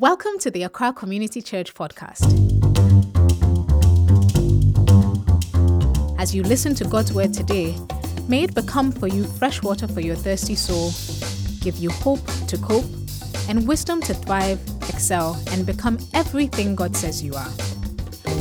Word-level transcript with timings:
Welcome 0.00 0.38
to 0.38 0.50
the 0.50 0.62
Accra 0.62 0.94
Community 0.94 1.42
Church 1.42 1.74
podcast. 1.74 2.24
As 6.18 6.34
you 6.34 6.42
listen 6.42 6.74
to 6.76 6.84
God's 6.84 7.12
word 7.12 7.34
today, 7.34 7.76
may 8.26 8.44
it 8.44 8.54
become 8.54 8.92
for 8.92 9.08
you 9.08 9.24
fresh 9.24 9.62
water 9.62 9.86
for 9.86 10.00
your 10.00 10.16
thirsty 10.16 10.54
soul, 10.54 10.92
give 11.60 11.76
you 11.76 11.90
hope 11.90 12.24
to 12.46 12.56
cope, 12.56 12.86
and 13.46 13.68
wisdom 13.68 14.00
to 14.00 14.14
thrive, 14.14 14.58
excel, 14.88 15.38
and 15.50 15.66
become 15.66 15.98
everything 16.14 16.74
God 16.74 16.96
says 16.96 17.22
you 17.22 17.34
are. 17.34 17.50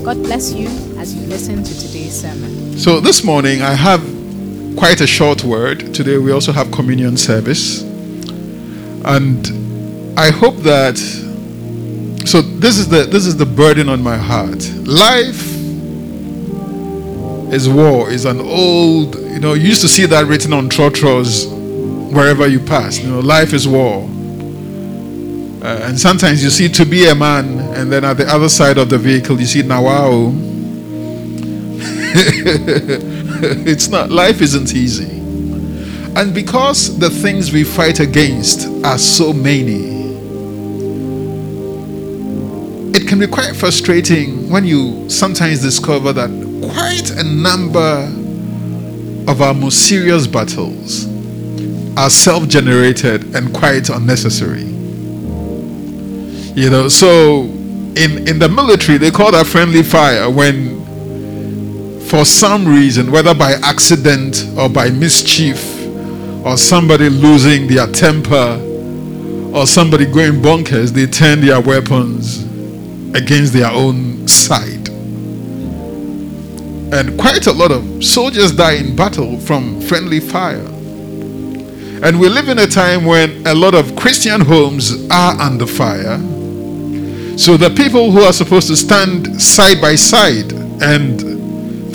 God 0.05 0.15
bless 0.23 0.53
you 0.53 0.67
as 0.97 1.13
you 1.13 1.27
listen 1.27 1.61
to 1.61 1.77
today's 1.77 2.21
sermon. 2.21 2.77
So, 2.77 3.01
this 3.01 3.21
morning 3.25 3.63
I 3.63 3.73
have 3.73 3.99
quite 4.77 5.01
a 5.01 5.07
short 5.07 5.43
word. 5.43 5.93
Today 5.93 6.19
we 6.19 6.31
also 6.31 6.53
have 6.53 6.71
communion 6.71 7.17
service. 7.17 7.81
And 9.03 10.17
I 10.17 10.31
hope 10.31 10.55
that 10.59 11.18
so 12.25 12.41
this 12.41 12.77
is 12.77 12.87
the 12.89 13.03
this 13.05 13.25
is 13.25 13.37
the 13.37 13.45
burden 13.45 13.89
on 13.89 14.01
my 14.01 14.17
heart. 14.17 14.69
Life 14.85 15.59
is 17.51 17.67
war, 17.67 18.09
is 18.09 18.25
an 18.25 18.39
old, 18.39 19.15
you 19.15 19.39
know, 19.39 19.53
you 19.53 19.69
used 19.69 19.81
to 19.81 19.87
see 19.87 20.05
that 20.05 20.27
written 20.27 20.53
on 20.53 20.69
trotros 20.69 21.47
wherever 21.47 22.47
you 22.47 22.59
pass. 22.59 22.99
You 22.99 23.09
know, 23.09 23.19
life 23.19 23.53
is 23.53 23.67
war. 23.67 24.03
Uh, 25.61 25.81
and 25.83 25.99
sometimes 25.99 26.43
you 26.43 26.49
see 26.49 26.69
to 26.69 26.85
be 26.85 27.09
a 27.09 27.15
man, 27.15 27.59
and 27.75 27.91
then 27.91 28.05
at 28.05 28.17
the 28.17 28.25
other 28.27 28.49
side 28.49 28.77
of 28.77 28.89
the 28.89 28.97
vehicle 28.97 29.39
you 29.39 29.45
see 29.45 29.61
Nawao. 29.61 30.47
it's 33.67 33.87
not 33.89 34.09
life 34.09 34.41
isn't 34.41 34.73
easy. 34.73 35.19
And 36.15 36.33
because 36.33 36.97
the 36.97 37.09
things 37.09 37.51
we 37.51 37.63
fight 37.63 37.99
against 37.99 38.67
are 38.83 38.97
so 38.97 39.31
many, 39.31 39.98
it 42.93 43.07
can 43.07 43.19
be 43.19 43.27
quite 43.27 43.55
frustrating 43.55 44.49
when 44.49 44.65
you 44.65 45.07
sometimes 45.09 45.61
discover 45.61 46.11
that 46.11 46.29
quite 46.73 47.11
a 47.11 47.23
number 47.23 48.11
of 49.31 49.41
our 49.41 49.53
most 49.53 49.87
serious 49.87 50.25
battles 50.25 51.05
are 51.97 52.09
self 52.09 52.47
generated 52.47 53.35
and 53.35 53.53
quite 53.53 53.89
unnecessary. 53.89 54.63
You 56.55 56.69
know, 56.69 56.87
so 56.87 57.41
in, 57.43 58.27
in 58.27 58.39
the 58.39 58.49
military, 58.49 58.97
they 58.97 59.11
call 59.11 59.31
that 59.33 59.45
friendly 59.45 59.83
fire 59.83 60.29
when, 60.29 60.79
for 62.01 62.25
some 62.25 62.67
reason, 62.67 63.11
whether 63.11 63.35
by 63.35 63.53
accident 63.63 64.45
or 64.57 64.67
by 64.67 64.89
mischief, 64.89 65.75
or 66.43 66.57
somebody 66.57 67.09
losing 67.09 67.67
their 67.67 67.87
temper, 67.87 68.59
or 69.53 69.67
somebody 69.67 70.05
going 70.05 70.41
bonkers, 70.41 70.91
they 70.91 71.05
turn 71.05 71.41
their 71.41 71.61
weapons 71.61 72.48
against 73.15 73.53
their 73.53 73.71
own 73.71 74.27
side. 74.27 74.89
And 76.91 77.19
quite 77.19 77.45
a 77.47 77.51
lot 77.51 77.71
of 77.71 78.03
soldiers 78.03 78.51
die 78.51 78.73
in 78.73 78.95
battle 78.95 79.39
from 79.39 79.79
friendly 79.81 80.19
fire. 80.19 80.65
And 82.01 82.19
we 82.19 82.29
live 82.29 82.49
in 82.49 82.59
a 82.59 82.67
time 82.67 83.05
when 83.05 83.45
a 83.45 83.53
lot 83.53 83.75
of 83.75 83.95
Christian 83.95 84.41
homes 84.41 85.07
are 85.11 85.39
under 85.39 85.67
fire. 85.67 86.17
So 87.37 87.57
the 87.57 87.73
people 87.75 88.11
who 88.11 88.21
are 88.21 88.33
supposed 88.33 88.67
to 88.67 88.75
stand 88.75 89.41
side 89.41 89.81
by 89.81 89.95
side 89.95 90.51
and 90.81 91.21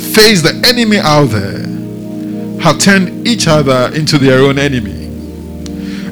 face 0.00 0.42
the 0.42 0.62
enemy 0.66 0.98
out 0.98 1.26
there 1.26 1.66
have 2.60 2.78
turned 2.78 3.26
each 3.26 3.48
other 3.48 3.90
into 3.94 4.18
their 4.18 4.40
own 4.40 4.58
enemy. 4.58 5.06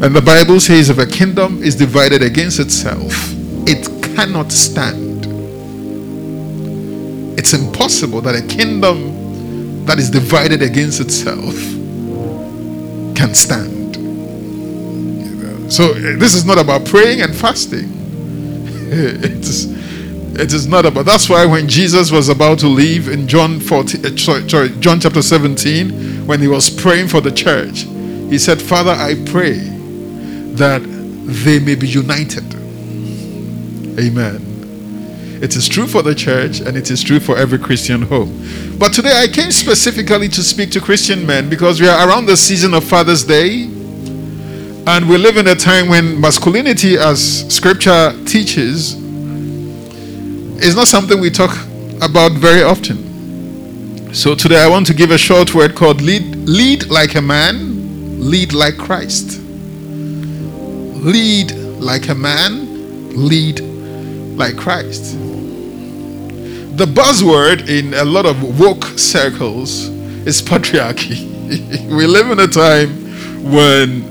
And 0.02 0.16
the 0.16 0.22
Bible 0.22 0.58
says 0.58 0.90
if 0.90 0.98
a 0.98 1.06
kingdom 1.06 1.62
is 1.62 1.76
divided 1.76 2.22
against 2.22 2.58
itself, 2.58 3.32
it 3.32 3.41
cannot 4.14 4.52
stand. 4.52 5.26
It's 7.38 7.52
impossible 7.52 8.20
that 8.22 8.34
a 8.34 8.46
kingdom 8.46 9.84
that 9.86 9.98
is 9.98 10.10
divided 10.10 10.62
against 10.62 11.00
itself 11.00 11.54
can 13.16 13.34
stand. 13.34 13.96
So 15.72 15.94
this 15.94 16.34
is 16.34 16.44
not 16.44 16.58
about 16.58 16.84
praying 16.84 17.22
and 17.22 17.34
fasting. 17.34 17.90
it 18.92 19.40
is 19.40 19.82
it 20.34 20.52
is 20.52 20.66
not 20.66 20.84
about 20.84 21.06
that's 21.06 21.28
why 21.28 21.46
when 21.46 21.68
Jesus 21.68 22.10
was 22.10 22.28
about 22.28 22.58
to 22.58 22.68
leave 22.68 23.08
in 23.08 23.26
John 23.26 23.60
14 23.60 24.04
uh, 24.04 24.16
sorry, 24.16 24.48
sorry 24.48 24.68
John 24.80 25.00
chapter 25.00 25.22
17 25.22 26.26
when 26.26 26.40
he 26.40 26.48
was 26.48 26.68
praying 26.68 27.08
for 27.08 27.20
the 27.20 27.30
church 27.32 27.80
he 28.30 28.38
said 28.38 28.60
father 28.60 28.92
I 28.92 29.14
pray 29.26 29.58
that 30.54 30.82
they 31.24 31.58
may 31.58 31.74
be 31.74 31.88
united 31.88 32.44
Amen. 33.98 34.52
It 35.42 35.56
is 35.56 35.68
true 35.68 35.88
for 35.88 36.02
the 36.02 36.14
church 36.14 36.60
and 36.60 36.76
it 36.76 36.88
is 36.90 37.02
true 37.02 37.18
for 37.18 37.36
every 37.36 37.58
Christian 37.58 38.02
home. 38.02 38.32
But 38.78 38.92
today 38.92 39.20
I 39.22 39.26
came 39.26 39.50
specifically 39.50 40.28
to 40.28 40.42
speak 40.42 40.70
to 40.70 40.80
Christian 40.80 41.26
men 41.26 41.50
because 41.50 41.80
we 41.80 41.88
are 41.88 42.08
around 42.08 42.26
the 42.26 42.36
season 42.36 42.74
of 42.74 42.84
Father's 42.84 43.24
Day 43.24 43.64
and 44.86 45.08
we 45.08 45.18
live 45.18 45.36
in 45.36 45.48
a 45.48 45.54
time 45.54 45.88
when 45.88 46.20
masculinity, 46.20 46.96
as 46.96 47.44
scripture 47.52 48.12
teaches, 48.24 48.94
is 50.62 50.76
not 50.76 50.86
something 50.86 51.20
we 51.20 51.28
talk 51.28 51.50
about 52.00 52.32
very 52.32 52.62
often. 52.62 54.12
So 54.14 54.34
today 54.34 54.62
I 54.62 54.68
want 54.68 54.86
to 54.86 54.94
give 54.94 55.10
a 55.10 55.18
short 55.18 55.54
word 55.54 55.74
called 55.74 56.00
lead, 56.00 56.36
lead 56.36 56.86
like 56.86 57.16
a 57.16 57.22
man, 57.22 58.20
lead 58.20 58.52
like 58.52 58.78
Christ. 58.78 59.40
Lead 61.02 61.52
like 61.80 62.08
a 62.08 62.14
man, 62.14 63.26
lead 63.28 63.71
like 64.42 64.56
Christ. 64.56 65.16
The 66.76 66.84
buzzword 66.84 67.68
in 67.68 67.94
a 67.94 68.04
lot 68.04 68.26
of 68.26 68.58
woke 68.58 68.84
circles 68.98 69.86
is 70.26 70.42
patriarchy. 70.42 71.16
we 71.96 72.06
live 72.08 72.28
in 72.30 72.40
a 72.40 72.48
time 72.48 72.90
when 73.52 74.02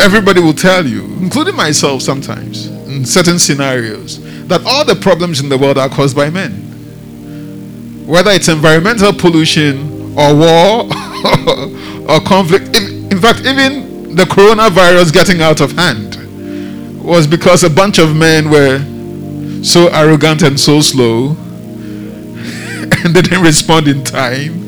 everybody 0.00 0.40
will 0.40 0.54
tell 0.54 0.86
you, 0.86 1.02
including 1.18 1.56
myself 1.56 2.00
sometimes, 2.02 2.68
in 2.86 3.04
certain 3.04 3.40
scenarios, 3.40 4.20
that 4.46 4.64
all 4.64 4.84
the 4.84 4.94
problems 4.94 5.40
in 5.40 5.48
the 5.48 5.58
world 5.58 5.78
are 5.78 5.88
caused 5.88 6.14
by 6.14 6.30
men. 6.30 6.52
Whether 8.06 8.30
it's 8.30 8.46
environmental 8.48 9.12
pollution 9.12 10.16
or 10.16 10.32
war 10.36 10.82
or 12.08 12.20
conflict. 12.20 12.76
In 12.76 13.20
fact, 13.20 13.40
even 13.40 14.14
the 14.14 14.24
coronavirus 14.24 15.12
getting 15.12 15.42
out 15.42 15.60
of 15.60 15.72
hand 15.72 16.12
was 17.02 17.26
because 17.26 17.64
a 17.64 17.70
bunch 17.70 17.98
of 17.98 18.14
men 18.14 18.48
were 18.48 18.78
so 19.62 19.88
arrogant 19.88 20.42
and 20.42 20.58
so 20.58 20.80
slow 20.80 21.28
and 23.04 23.14
they 23.14 23.22
didn't 23.22 23.42
respond 23.42 23.88
in 23.88 24.02
time. 24.04 24.60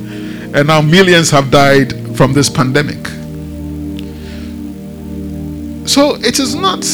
And 0.54 0.68
now 0.68 0.80
millions 0.80 1.30
have 1.30 1.50
died 1.50 2.16
from 2.16 2.32
this 2.32 2.48
pandemic. 2.48 3.06
So 5.88 6.14
it 6.16 6.38
is 6.38 6.54
not 6.54 6.84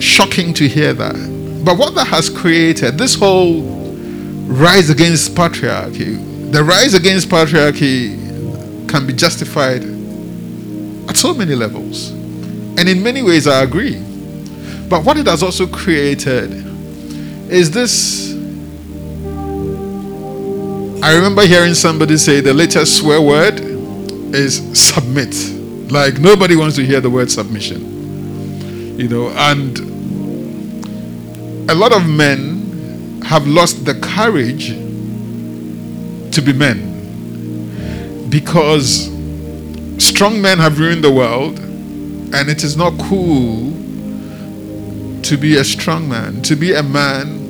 shocking 0.00 0.54
to 0.54 0.68
hear 0.68 0.92
that. 0.94 1.62
But 1.64 1.76
what 1.76 1.94
that 1.96 2.06
has 2.06 2.30
created, 2.30 2.98
this 2.98 3.16
whole 3.16 3.62
rise 3.62 4.90
against 4.90 5.34
patriarchy, 5.34 6.52
the 6.52 6.62
rise 6.62 6.94
against 6.94 7.28
patriarchy 7.28 8.88
can 8.88 9.06
be 9.06 9.12
justified 9.12 9.82
at 11.08 11.16
so 11.16 11.34
many 11.34 11.54
levels. 11.56 12.10
And 12.78 12.88
in 12.88 13.02
many 13.02 13.22
ways, 13.22 13.48
I 13.48 13.62
agree. 13.62 14.00
But 14.88 15.04
what 15.04 15.16
it 15.16 15.26
has 15.26 15.42
also 15.42 15.66
created 15.66 16.75
is 17.50 17.70
this. 17.70 18.32
I 21.02 21.14
remember 21.14 21.46
hearing 21.46 21.74
somebody 21.74 22.16
say 22.16 22.40
the 22.40 22.54
latest 22.54 22.98
swear 22.98 23.20
word 23.20 23.60
is 24.34 24.56
submit. 24.78 25.34
Like 25.90 26.18
nobody 26.18 26.56
wants 26.56 26.76
to 26.76 26.84
hear 26.84 27.00
the 27.00 27.10
word 27.10 27.30
submission. 27.30 28.98
You 28.98 29.08
know, 29.08 29.28
and 29.30 29.78
a 31.70 31.74
lot 31.74 31.92
of 31.92 32.08
men 32.08 33.22
have 33.22 33.46
lost 33.46 33.84
the 33.84 33.94
courage 33.94 34.70
to 36.34 36.42
be 36.42 36.52
men 36.52 38.28
because 38.30 39.10
strong 39.98 40.40
men 40.40 40.58
have 40.58 40.78
ruined 40.78 41.02
the 41.02 41.10
world 41.10 41.58
and 41.58 42.48
it 42.48 42.64
is 42.64 42.76
not 42.76 42.92
cool 42.98 43.72
to 45.22 45.36
be 45.36 45.56
a 45.56 45.64
strong 45.64 46.08
man, 46.08 46.42
to 46.42 46.54
be 46.54 46.72
a 46.72 46.82
man 46.82 47.45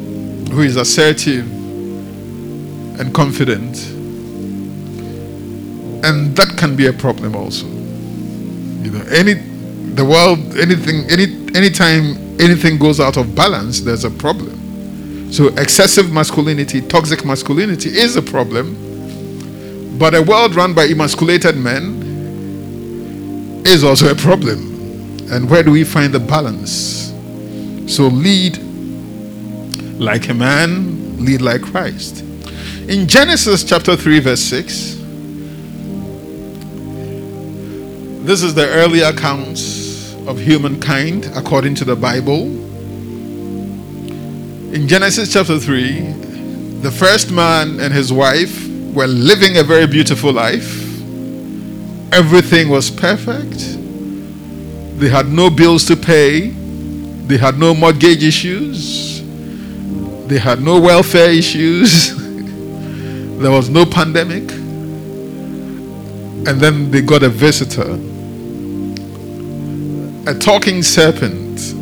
who 0.50 0.62
is 0.62 0.76
assertive 0.76 1.46
and 2.98 3.14
confident. 3.14 3.76
And 6.04 6.36
that 6.36 6.56
can 6.56 6.76
be 6.76 6.86
a 6.86 6.92
problem 6.92 7.34
also. 7.34 7.66
You 7.66 8.90
know, 8.92 9.04
any 9.10 9.34
the 9.34 10.04
world, 10.04 10.38
anything, 10.58 11.10
any 11.10 11.26
anytime 11.56 12.16
anything 12.40 12.78
goes 12.78 13.00
out 13.00 13.16
of 13.16 13.34
balance, 13.34 13.80
there's 13.80 14.04
a 14.04 14.10
problem. 14.10 15.32
So 15.32 15.48
excessive 15.56 16.12
masculinity, 16.12 16.80
toxic 16.80 17.24
masculinity 17.24 17.90
is 17.90 18.16
a 18.16 18.22
problem. 18.22 19.98
But 19.98 20.14
a 20.14 20.22
world 20.22 20.54
run 20.54 20.74
by 20.74 20.84
emasculated 20.84 21.56
men 21.56 22.02
is 23.66 23.82
also 23.82 24.10
a 24.12 24.14
problem. 24.14 24.74
And 25.32 25.50
where 25.50 25.62
do 25.62 25.72
we 25.72 25.82
find 25.82 26.12
the 26.12 26.20
balance? 26.20 27.12
So 27.92 28.06
lead 28.06 28.58
like 29.98 30.28
a 30.28 30.34
man, 30.34 31.24
lead 31.24 31.40
like 31.40 31.62
Christ. 31.62 32.22
In 32.88 33.08
Genesis 33.08 33.64
chapter 33.64 33.96
3, 33.96 34.20
verse 34.20 34.40
6, 34.42 34.96
this 38.26 38.42
is 38.42 38.54
the 38.54 38.68
early 38.68 39.00
accounts 39.00 40.14
of 40.26 40.38
humankind 40.38 41.30
according 41.34 41.74
to 41.76 41.84
the 41.84 41.96
Bible. 41.96 42.42
In 44.74 44.86
Genesis 44.86 45.32
chapter 45.32 45.58
3, 45.58 46.00
the 46.82 46.90
first 46.90 47.30
man 47.30 47.80
and 47.80 47.94
his 47.94 48.12
wife 48.12 48.68
were 48.94 49.06
living 49.06 49.56
a 49.56 49.62
very 49.62 49.86
beautiful 49.86 50.32
life. 50.32 50.82
Everything 52.12 52.68
was 52.68 52.90
perfect. 52.90 53.58
They 54.98 55.08
had 55.08 55.28
no 55.28 55.50
bills 55.50 55.84
to 55.86 55.96
pay. 55.96 56.50
They 56.50 57.36
had 57.38 57.58
no 57.58 57.74
mortgage 57.74 58.22
issues. 58.22 59.15
They 60.28 60.38
had 60.38 60.60
no 60.60 60.80
welfare 60.80 61.30
issues. 61.30 62.16
there 63.38 63.50
was 63.50 63.68
no 63.68 63.86
pandemic. 63.86 64.50
And 66.48 66.60
then 66.60 66.90
they 66.90 67.02
got 67.02 67.22
a 67.22 67.28
visitor. 67.28 67.98
A 70.30 70.34
talking 70.38 70.82
serpent 70.82 71.74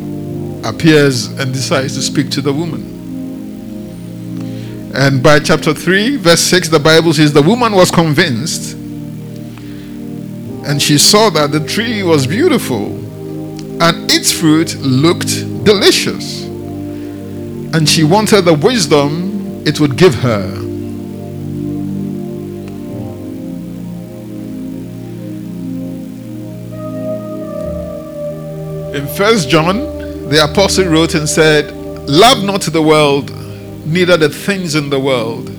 appears 0.65 1.27
and 1.27 1.53
decides 1.53 1.95
to 1.95 2.01
speak 2.01 2.29
to 2.31 2.41
the 2.41 2.53
woman. 2.53 2.91
And 4.95 5.21
by 5.21 5.39
chapter 5.39 5.73
3, 5.73 6.17
verse 6.17 6.41
6, 6.41 6.69
the 6.69 6.79
Bible 6.79 7.13
says 7.13 7.33
the 7.33 7.41
woman 7.41 7.73
was 7.73 7.91
convinced 7.91 8.75
and 10.65 10.81
she 10.81 10.97
saw 10.97 11.29
that 11.29 11.51
the 11.51 11.59
tree 11.59 12.01
was 12.01 12.25
beautiful 12.25 12.87
and 13.83 14.11
its 14.11 14.31
fruit 14.31 14.75
looked 14.79 15.45
delicious. 15.63 16.44
And 17.75 17.89
she 17.89 18.05
wanted 18.05 18.43
the 18.43 18.53
wisdom 18.53 19.67
it 19.67 19.81
would 19.81 19.97
give 19.97 20.15
her. 20.15 20.45
In 28.95 29.05
First 29.17 29.49
John, 29.49 29.79
the 30.29 30.47
apostle 30.49 30.85
wrote 30.85 31.15
and 31.15 31.27
said, 31.27 31.69
Love 32.07 32.45
not 32.45 32.61
the 32.61 32.81
world, 32.81 33.29
neither 33.85 34.15
the 34.15 34.29
things 34.29 34.75
in 34.75 34.89
the 34.89 35.01
world. 35.01 35.49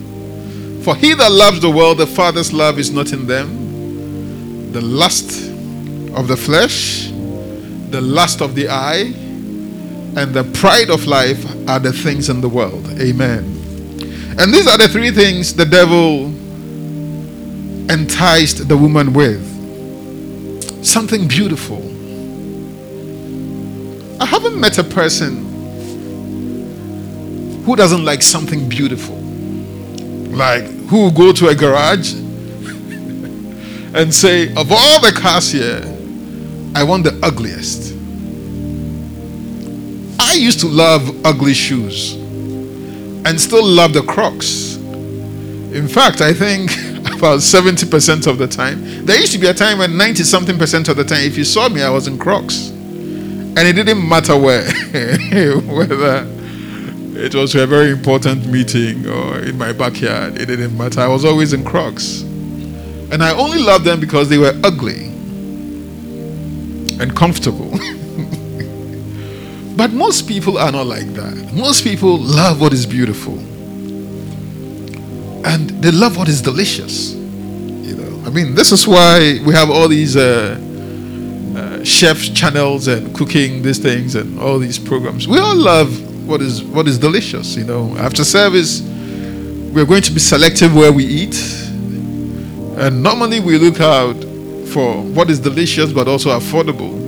For 0.85 0.97
he 0.97 1.13
that 1.13 1.31
loves 1.31 1.61
the 1.61 1.71
world, 1.71 1.99
the 1.99 2.07
Father's 2.07 2.51
love 2.51 2.79
is 2.79 2.91
not 2.91 3.13
in 3.13 3.27
them. 3.27 4.73
The 4.73 4.81
lust 4.81 5.51
of 6.15 6.29
the 6.29 6.37
flesh, 6.39 7.11
the 7.91 8.01
lust 8.01 8.41
of 8.41 8.55
the 8.55 8.71
eye, 8.71 9.26
and 10.17 10.33
the 10.33 10.45
pride 10.59 10.89
of 10.89 11.07
life 11.07 11.45
are 11.69 11.79
the 11.79 11.93
things 11.93 12.31
in 12.31 12.41
the 12.41 12.49
world. 12.49 12.87
Amen. 12.99 13.45
And 14.39 14.53
these 14.53 14.67
are 14.67 14.79
the 14.79 14.89
three 14.89 15.11
things 15.11 15.55
the 15.55 15.67
devil 15.67 16.27
enticed 17.91 18.67
the 18.67 18.77
woman 18.77 19.13
with. 19.13 19.45
Something 20.85 21.29
beautiful. 21.29 21.83
I 24.21 24.25
haven't 24.25 24.59
met 24.59 24.79
a 24.79 24.85
person 24.85 25.45
who 27.65 27.77
doesn't 27.77 28.05
like 28.05 28.23
something 28.23 28.69
beautiful. 28.71 29.17
Like 29.17 30.65
who 30.89 31.03
will 31.03 31.11
go 31.11 31.33
to 31.33 31.49
a 31.49 31.55
garage 31.55 32.15
and 33.95 34.15
say, 34.15 34.49
of 34.55 34.73
all 34.73 35.01
the 35.01 35.13
cars 35.15 35.53
here, 35.53 35.83
I 36.75 36.85
want 36.85 37.05
the 37.05 37.19
ugliest. 37.23 37.96
I 40.19 40.35
used 40.35 40.61
to 40.61 40.67
love 40.67 41.27
ugly 41.27 41.55
shoes 41.55 42.15
and 42.15 43.41
still 43.41 43.65
love 43.65 43.93
the 43.93 44.03
Crocs. 44.03 44.77
In 44.77 45.89
fact, 45.89 46.21
I 46.21 46.33
think 46.33 46.71
about 47.17 47.41
70% 47.41 48.27
of 48.27 48.39
the 48.39 48.47
time, 48.47 49.05
there 49.05 49.19
used 49.19 49.33
to 49.33 49.39
be 49.39 49.49
a 49.49 49.55
time 49.55 49.79
when 49.79 49.97
90 49.97 50.23
something 50.23 50.59
percent 50.59 50.89
of 50.89 50.97
the 50.97 51.05
time, 51.05 51.21
if 51.21 51.37
you 51.37 51.45
saw 51.45 51.69
me, 51.69 51.83
I 51.83 51.91
was 51.91 52.07
in 52.07 52.19
Crocs. 52.19 52.69
And 52.69 53.59
it 53.59 53.73
didn't 53.73 54.07
matter 54.07 54.39
where, 54.39 54.65
whether 55.63 56.27
it 57.19 57.35
was 57.35 57.55
a 57.55 57.67
very 57.67 57.91
important 57.91 58.47
meeting 58.47 59.07
or 59.09 59.39
in 59.39 59.59
my 59.59 59.73
backyard, 59.73 60.41
it 60.41 60.47
didn't 60.47 60.77
matter. 60.77 61.01
I 61.01 61.09
was 61.09 61.25
always 61.25 61.53
in 61.53 61.65
Crocs. 61.65 62.21
And 62.21 63.23
I 63.23 63.33
only 63.35 63.59
loved 63.59 63.85
them 63.85 63.99
because 64.01 64.29
they 64.29 64.39
were 64.39 64.53
ugly 64.63 65.07
and 67.01 67.15
comfortable. 67.17 67.79
but 69.77 69.93
most 69.93 70.27
people 70.27 70.57
are 70.57 70.73
not 70.73 70.87
like 70.87 71.07
that. 71.15 71.53
Most 71.53 71.85
people 71.85 72.17
love 72.19 72.61
what 72.61 72.73
is 72.73 72.87
beautiful. 72.87 73.39
And 75.47 75.71
they 75.83 75.91
love 75.91 76.17
what 76.17 76.29
is 76.29 76.41
delicious. 76.41 77.13
You 77.13 77.95
know, 77.97 78.27
I 78.27 78.31
mean, 78.31 78.55
this 78.55 78.73
is 78.73 78.89
why 78.89 79.39
we 79.45 79.53
have 79.53 79.71
all 79.71 79.87
these 79.87 80.17
uh, 80.17 80.59
uh, 81.57 81.85
chef 81.85 82.35
channels 82.35 82.89
and 82.89 83.15
cooking 83.15 83.63
these 83.63 83.79
things 83.79 84.15
and 84.15 84.41
all 84.41 84.59
these 84.59 84.79
programs. 84.79 85.29
We 85.29 85.39
all 85.39 85.55
love 85.55 86.27
what 86.27 86.41
is 86.41 86.65
what 86.65 86.89
is 86.89 86.99
delicious. 86.99 87.55
You 87.55 87.65
know, 87.65 87.97
after 87.99 88.25
service, 88.25 88.81
we're 88.81 89.85
going 89.87 90.03
to 90.03 90.11
be 90.13 90.21
selective 90.21 90.75
where 90.75 90.91
we 90.93 91.05
eat, 91.05 91.37
and 92.79 93.03
normally 93.03 93.41
we 93.41 93.59
look 93.59 93.81
out 93.81 94.17
for 94.73 95.03
what 95.03 95.31
is 95.31 95.39
delicious 95.39 95.93
but 95.93 96.09
also 96.09 96.31
affordable. 96.31 97.06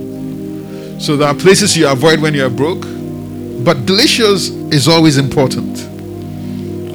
So 0.99 1.15
there 1.15 1.29
are 1.29 1.33
places 1.33 1.77
you 1.77 1.87
avoid 1.87 2.19
when 2.21 2.33
you're 2.33 2.49
broke, 2.49 2.81
but 3.63 3.85
delicious 3.85 4.49
is 4.49 4.89
always 4.89 5.17
important. 5.17 5.77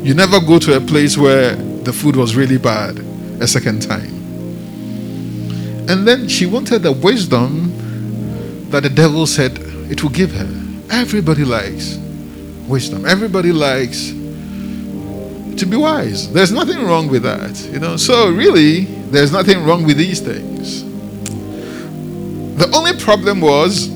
You 0.05 0.13
never 0.13 0.41
go 0.41 0.59
to 0.59 0.77
a 0.77 0.81
place 0.81 1.17
where 1.17 1.57
the 1.57 1.93
food 1.93 2.15
was 2.15 2.37
really 2.37 2.59
bad 2.59 2.99
a 3.41 3.47
second 3.47 3.81
time. 3.81 4.13
And 5.89 6.07
then 6.07 6.29
she 6.29 6.45
wanted 6.45 6.83
the 6.83 6.93
wisdom 6.93 7.73
that 8.71 8.83
the 8.83 8.91
devil 8.91 9.27
said 9.27 9.59
it 9.91 10.03
will 10.03 10.11
give 10.11 10.33
her. 10.33 10.51
Everybody 10.91 11.45
likes 11.45 11.97
wisdom. 12.69 13.07
Everybody 13.07 13.53
likes 13.53 14.09
to 14.09 15.67
be 15.67 15.79
wise. 15.79 16.31
There's 16.31 16.53
nothing 16.53 16.83
wrong 16.85 17.09
with 17.09 17.23
that, 17.23 17.59
you 17.73 17.79
know. 17.79 17.97
So 17.97 18.31
really, 18.31 18.85
there's 19.11 19.33
nothing 19.33 19.65
wrong 19.65 19.85
with 19.85 19.97
these 19.97 20.21
things. 20.21 20.85
The 22.59 22.71
only 22.75 22.93
problem 22.99 23.41
was 23.41 23.94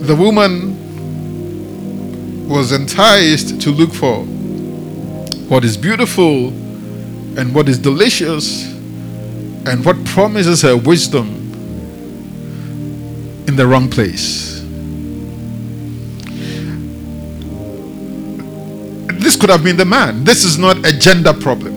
the 0.00 0.16
woman 0.16 0.78
was 2.48 2.72
enticed 2.72 3.60
to 3.60 3.70
look 3.70 3.92
for 3.92 4.24
what 5.48 5.64
is 5.64 5.76
beautiful 5.76 6.48
and 7.38 7.54
what 7.54 7.68
is 7.68 7.78
delicious 7.78 8.72
and 9.66 9.84
what 9.84 10.02
promises 10.04 10.62
her 10.62 10.76
wisdom 10.76 11.28
in 13.46 13.56
the 13.56 13.66
wrong 13.66 13.90
place. 13.90 14.60
This 19.20 19.36
could 19.36 19.50
have 19.50 19.62
been 19.62 19.76
the 19.76 19.84
man. 19.84 20.24
This 20.24 20.44
is 20.44 20.56
not 20.56 20.78
a 20.86 20.96
gender 20.98 21.34
problem. 21.34 21.74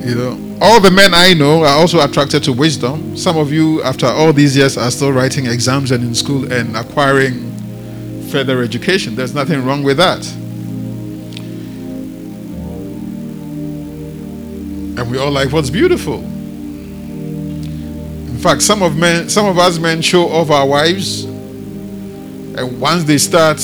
You 0.00 0.14
know, 0.14 0.53
all 0.64 0.80
the 0.80 0.90
men 0.90 1.12
I 1.12 1.34
know 1.34 1.62
are 1.62 1.76
also 1.78 2.00
attracted 2.02 2.42
to 2.44 2.52
wisdom. 2.54 3.18
Some 3.18 3.36
of 3.36 3.52
you, 3.52 3.82
after 3.82 4.06
all 4.06 4.32
these 4.32 4.56
years, 4.56 4.78
are 4.78 4.90
still 4.90 5.12
writing 5.12 5.44
exams 5.44 5.90
and 5.90 6.02
in 6.02 6.14
school 6.14 6.50
and 6.50 6.74
acquiring 6.74 7.52
further 8.30 8.62
education. 8.62 9.14
There's 9.14 9.34
nothing 9.34 9.62
wrong 9.66 9.82
with 9.82 9.98
that. 9.98 10.26
And 14.96 15.10
we 15.10 15.18
all 15.18 15.30
like 15.30 15.52
what's 15.52 15.68
beautiful. 15.68 16.24
In 18.24 18.38
fact, 18.38 18.62
some 18.62 18.82
of 18.82 18.96
men, 18.96 19.28
some 19.28 19.44
of 19.44 19.58
us 19.58 19.78
men 19.78 20.00
show 20.00 20.30
off 20.30 20.50
our 20.50 20.66
wives, 20.66 21.24
and 21.24 22.80
once 22.80 23.04
they 23.04 23.18
start 23.18 23.60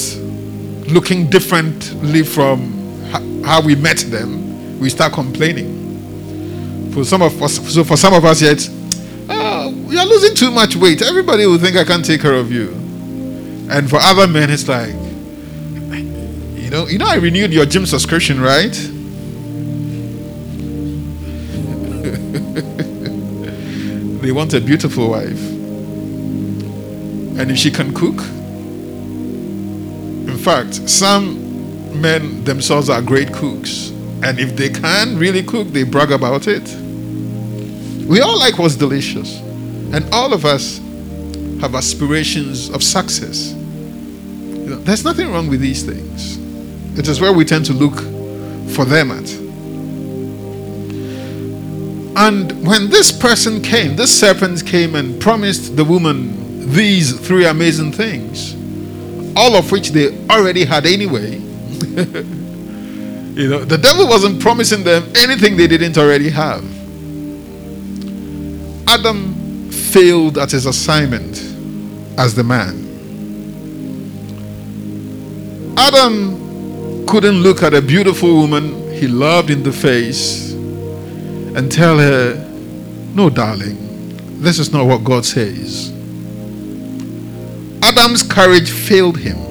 looking 0.86 1.30
differently 1.30 2.24
from 2.24 3.42
how 3.42 3.62
we 3.62 3.74
met 3.74 4.00
them, 4.00 4.78
we 4.78 4.90
start 4.90 5.14
complaining. 5.14 5.79
For 6.92 7.04
some 7.04 7.22
of 7.22 7.40
us, 7.42 7.56
so 7.72 7.84
for 7.84 7.96
some 7.96 8.14
of 8.14 8.24
us 8.24 8.42
yet, 8.42 8.68
uh, 9.28 9.66
oh, 9.66 9.70
you're 9.88 10.04
losing 10.04 10.34
too 10.34 10.50
much 10.50 10.74
weight. 10.76 11.02
Everybody 11.02 11.46
will 11.46 11.58
think 11.58 11.76
I 11.76 11.84
can't 11.84 12.04
take 12.04 12.20
care 12.20 12.34
of 12.34 12.50
you. 12.50 12.70
And 13.70 13.88
for 13.88 13.98
other 14.00 14.26
men, 14.26 14.50
it's 14.50 14.66
like, 14.66 14.92
you 16.60 16.70
know, 16.70 16.86
you 16.88 16.98
know, 16.98 17.06
I 17.06 17.16
renewed 17.16 17.52
your 17.52 17.66
gym 17.66 17.86
subscription, 17.86 18.40
right? 18.40 18.72
they 24.20 24.32
want 24.32 24.52
a 24.54 24.60
beautiful 24.60 25.10
wife. 25.10 25.40
And 27.38 27.50
if 27.50 27.56
she 27.56 27.70
can 27.70 27.94
cook, 27.94 28.18
in 30.28 30.36
fact, 30.38 30.74
some 30.88 32.00
men 32.00 32.44
themselves 32.44 32.90
are 32.90 33.00
great 33.00 33.32
cooks. 33.32 33.92
And 34.22 34.38
if 34.38 34.56
they 34.56 34.68
can 34.68 35.16
really 35.16 35.42
cook, 35.42 35.68
they 35.68 35.82
brag 35.82 36.12
about 36.12 36.46
it. 36.46 36.68
We 38.06 38.20
all 38.20 38.38
like 38.38 38.58
what's 38.58 38.76
delicious. 38.76 39.40
And 39.92 40.04
all 40.12 40.32
of 40.32 40.44
us 40.44 40.78
have 41.60 41.74
aspirations 41.74 42.70
of 42.70 42.82
success. 42.82 43.52
You 43.52 44.66
know, 44.66 44.76
there's 44.76 45.04
nothing 45.04 45.30
wrong 45.30 45.48
with 45.48 45.60
these 45.60 45.82
things. 45.84 46.38
It 46.98 47.08
is 47.08 47.20
where 47.20 47.32
we 47.32 47.44
tend 47.44 47.66
to 47.66 47.72
look 47.72 47.96
for 48.74 48.84
them 48.84 49.10
at. 49.10 49.30
And 52.16 52.66
when 52.66 52.90
this 52.90 53.10
person 53.12 53.62
came, 53.62 53.96
this 53.96 54.18
serpent 54.18 54.66
came 54.66 54.94
and 54.94 55.20
promised 55.20 55.76
the 55.76 55.84
woman 55.84 56.70
these 56.70 57.18
three 57.18 57.46
amazing 57.46 57.92
things, 57.92 58.54
all 59.36 59.56
of 59.56 59.72
which 59.72 59.90
they 59.90 60.16
already 60.28 60.64
had 60.64 60.84
anyway. 60.86 61.38
you 63.40 63.48
know, 63.48 63.64
the 63.64 63.78
devil 63.78 64.06
wasn't 64.06 64.40
promising 64.40 64.84
them 64.84 65.10
anything 65.16 65.56
they 65.56 65.66
didn't 65.66 65.96
already 65.96 66.28
have. 66.28 66.62
Adam 68.86 69.70
failed 69.70 70.36
at 70.36 70.50
his 70.50 70.66
assignment 70.66 71.38
as 72.18 72.34
the 72.34 72.44
man. 72.44 72.86
Adam 75.78 77.06
couldn't 77.06 77.42
look 77.42 77.62
at 77.62 77.72
a 77.72 77.80
beautiful 77.80 78.34
woman 78.34 78.92
he 78.92 79.06
loved 79.08 79.48
in 79.48 79.62
the 79.62 79.72
face 79.72 80.52
and 80.52 81.72
tell 81.72 81.98
her, 81.98 82.34
No, 83.14 83.30
darling, 83.30 83.78
this 84.42 84.58
is 84.58 84.70
not 84.72 84.86
what 84.86 85.02
God 85.02 85.24
says. 85.24 85.90
Adam's 87.82 88.22
courage 88.22 88.70
failed 88.70 89.16
him. 89.18 89.49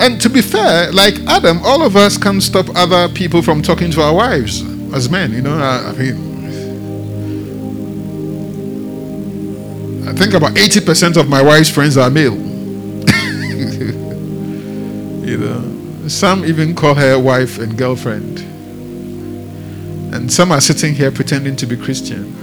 And 0.00 0.20
to 0.20 0.30
be 0.30 0.40
fair, 0.40 0.92
like 0.92 1.18
Adam, 1.26 1.60
all 1.64 1.82
of 1.82 1.96
us 1.96 2.16
can't 2.16 2.40
stop 2.42 2.66
other 2.76 3.08
people 3.12 3.42
from 3.42 3.62
talking 3.62 3.90
to 3.90 4.00
our 4.00 4.14
wives 4.14 4.62
as 4.94 5.10
men. 5.10 5.32
You 5.32 5.42
know, 5.42 5.58
I, 5.58 5.88
I 5.88 5.92
mean, 5.92 6.28
I 10.08 10.12
think 10.12 10.34
about 10.34 10.54
80% 10.54 11.16
of 11.16 11.28
my 11.28 11.42
wife's 11.42 11.68
friends 11.68 11.96
are 11.96 12.08
male. 12.10 12.36
you 15.26 15.36
know, 15.36 16.08
some 16.08 16.44
even 16.44 16.76
call 16.76 16.94
her 16.94 17.18
wife 17.18 17.58
and 17.58 17.76
girlfriend. 17.76 18.38
And 20.14 20.32
some 20.32 20.52
are 20.52 20.60
sitting 20.60 20.94
here 20.94 21.10
pretending 21.10 21.56
to 21.56 21.66
be 21.66 21.76
Christian. 21.76 22.34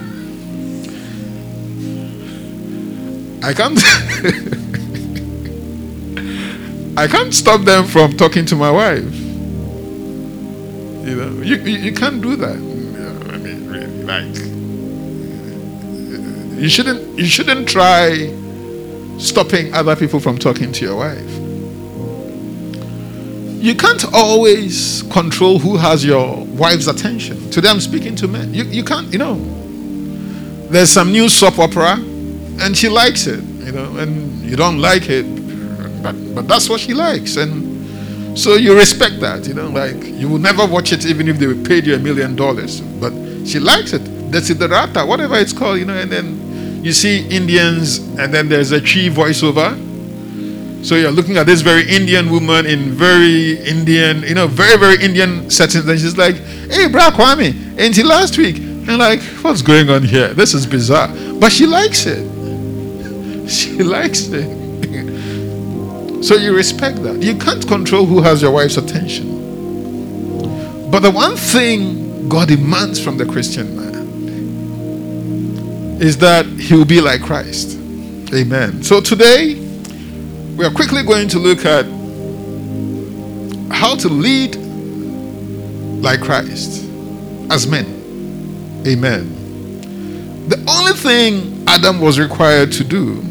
I 3.44 3.54
can't 3.54 3.80
I 6.98 7.08
can't 7.08 7.34
stop 7.34 7.62
them 7.62 7.86
from 7.86 8.16
talking 8.16 8.46
to 8.46 8.56
my 8.56 8.72
wife. 8.72 9.14
You 11.06 11.16
know, 11.16 11.42
you, 11.44 11.58
you, 11.58 11.78
you 11.78 11.94
can't 11.94 12.22
do 12.22 12.36
that. 12.38 12.56
I 12.56 13.38
mean, 13.38 13.68
really, 13.68 14.04
like 14.04 14.36
you 16.60 16.70
shouldn't 16.70 17.20
you 17.20 17.26
shouldn't 17.26 17.68
try 17.68 18.34
stopping 19.20 19.74
other 19.74 19.96
people 19.96 20.20
from 20.20 20.38
talking 20.38 20.72
to 20.72 20.86
your 20.86 20.96
wife. 20.96 21.46
You 23.62 23.76
can't 23.76 24.06
always 24.14 25.04
control 25.12 25.60
who 25.60 25.76
has 25.76 26.06
your 26.06 26.46
wife's 26.46 26.88
attention. 26.88 27.50
Today 27.50 27.70
I'm 27.70 27.80
speaking 27.80 28.16
to 28.18 28.28
men. 28.28 28.54
You, 28.54 28.64
you 28.66 28.84
can't, 28.84 29.12
you 29.12 29.18
know. 29.18 29.36
There's 30.70 30.92
some 30.92 31.12
new 31.12 31.30
soap 31.30 31.58
opera 31.58 31.96
and 32.62 32.78
she 32.78 32.90
likes 32.90 33.28
it, 33.28 33.44
you 33.44 33.72
know, 33.72 33.98
and 33.98 34.42
you 34.44 34.56
don't 34.56 34.80
like 34.80 35.10
it, 35.10 35.26
but, 36.06 36.36
but 36.36 36.48
that's 36.48 36.70
what 36.70 36.80
she 36.80 36.94
likes. 36.94 37.38
And 37.38 38.38
so 38.38 38.56
you 38.56 38.78
respect 38.78 39.20
that, 39.22 39.48
you 39.48 39.54
know, 39.54 39.70
like 39.70 40.04
you 40.04 40.30
will 40.30 40.40
never 40.40 40.66
watch 40.68 40.92
it 40.92 41.06
even 41.06 41.28
if 41.28 41.40
they 41.40 41.52
paid 41.68 41.88
you 41.88 41.96
a 41.96 42.00
million 42.00 42.36
dollars. 42.36 42.82
But 42.82 43.14
she 43.48 43.60
likes 43.60 43.94
it. 43.94 44.02
that's 44.32 44.50
Desiderata, 44.52 45.08
whatever 45.08 45.36
it's 45.38 45.54
called, 45.54 45.80
you 45.80 45.86
know, 45.86 45.98
and 45.98 46.12
then 46.12 46.84
you 46.84 46.94
see 46.94 47.28
Indians 47.30 48.00
and 48.20 48.32
then 48.32 48.50
there's 48.50 48.72
a 48.72 48.80
Twi 48.80 49.10
voiceover. 49.10 49.84
So 50.86 50.96
you're 50.96 51.12
looking 51.12 51.38
at 51.38 51.48
this 51.48 51.62
very 51.62 51.90
Indian 51.90 52.30
woman 52.30 52.68
in 52.68 52.92
very 52.92 53.58
Indian, 53.66 54.22
you 54.22 54.36
know, 54.36 54.46
very, 54.46 54.78
very 54.78 55.04
Indian 55.04 55.50
settings. 55.50 55.88
And 55.88 56.00
she's 56.00 56.16
like, 56.16 56.36
hey, 56.70 56.88
Bra 56.88 57.10
Kwame, 57.10 57.80
until 57.80 58.06
last 58.08 58.38
week. 58.38 58.58
And 58.58 59.00
like, 59.00 59.20
what's 59.42 59.64
going 59.64 59.90
on 59.90 60.04
here? 60.04 60.36
This 60.36 60.54
is 60.54 60.68
bizarre. 60.68 61.08
But 61.40 61.52
she 61.52 61.66
likes 61.66 62.06
it. 62.06 62.34
She 63.46 63.84
likes 63.84 64.28
it. 64.30 64.65
So 66.26 66.36
you 66.36 66.56
respect 66.56 67.04
that. 67.04 67.22
You 67.22 67.38
can't 67.38 67.68
control 67.68 68.08
who 68.08 68.22
has 68.22 68.42
your 68.42 68.52
wife's 68.52 68.78
attention. 68.78 69.36
But 70.90 71.02
the 71.02 71.12
one 71.12 71.36
thing 71.36 72.28
God 72.28 72.48
demands 72.48 73.00
from 73.00 73.18
the 73.18 73.26
Christian 73.26 73.76
man 73.76 73.94
is 76.02 76.18
that 76.18 76.48
he 76.48 76.74
will 76.74 76.86
be 76.86 77.00
like 77.00 77.22
Christ. 77.22 77.78
Amen. 78.34 78.82
So 78.82 79.02
today, 79.02 79.54
we 80.58 80.66
are 80.66 80.72
quickly 80.72 81.04
going 81.04 81.28
to 81.30 81.38
look 81.38 81.64
at 81.64 81.86
how 83.72 83.96
to 83.96 84.10
lead 84.10 84.56
like 86.02 86.22
Christ 86.22 86.84
as 87.52 87.68
men. 87.68 87.86
Amen. 88.88 90.48
The 90.48 90.58
only 90.68 90.94
thing 90.94 91.64
Adam 91.68 92.02
was 92.02 92.18
required 92.18 92.72
to 92.74 92.84
do 92.84 93.22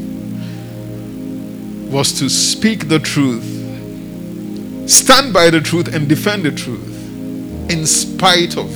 was 1.95 2.13
to 2.19 2.29
speak 2.29 2.89
the 2.89 2.99
truth, 2.99 3.45
stand 4.91 5.33
by 5.33 5.49
the 5.49 5.61
truth, 5.61 5.95
and 5.95 6.09
defend 6.09 6.43
the 6.43 6.51
truth 6.51 6.91
in 7.71 7.87
spite 7.87 8.57
of. 8.59 8.69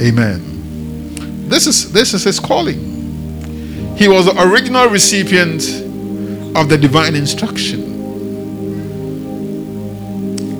Amen. 0.00 1.48
This 1.48 1.66
is 1.66 1.92
this 1.92 2.14
is 2.14 2.22
his 2.22 2.38
calling. 2.38 3.96
He 3.96 4.06
was 4.06 4.26
the 4.26 4.40
original 4.40 4.88
recipient 4.88 5.64
of 6.56 6.68
the 6.68 6.78
divine 6.78 7.16
instruction. 7.16 7.82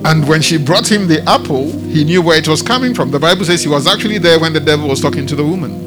And 0.05 0.27
when 0.27 0.41
she 0.41 0.57
brought 0.57 0.91
him 0.91 1.07
the 1.07 1.21
apple, 1.29 1.71
he 1.71 2.03
knew 2.03 2.21
where 2.21 2.37
it 2.37 2.47
was 2.47 2.61
coming 2.61 2.93
from. 2.93 3.09
The 3.09 3.19
Bible 3.19 3.45
says 3.45 3.63
he 3.63 3.69
was 3.69 3.87
actually 3.87 4.17
there 4.17 4.37
when 4.39 4.51
the 4.51 4.59
devil 4.59 4.89
was 4.89 4.99
talking 5.01 5.25
to 5.27 5.35
the 5.35 5.45
woman. 5.45 5.85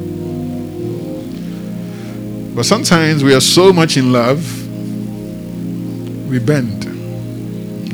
But 2.55 2.65
sometimes 2.65 3.23
we 3.23 3.35
are 3.35 3.41
so 3.41 3.71
much 3.71 3.97
in 3.97 4.11
love 4.11 4.60
we 6.31 6.39
bend. 6.39 6.85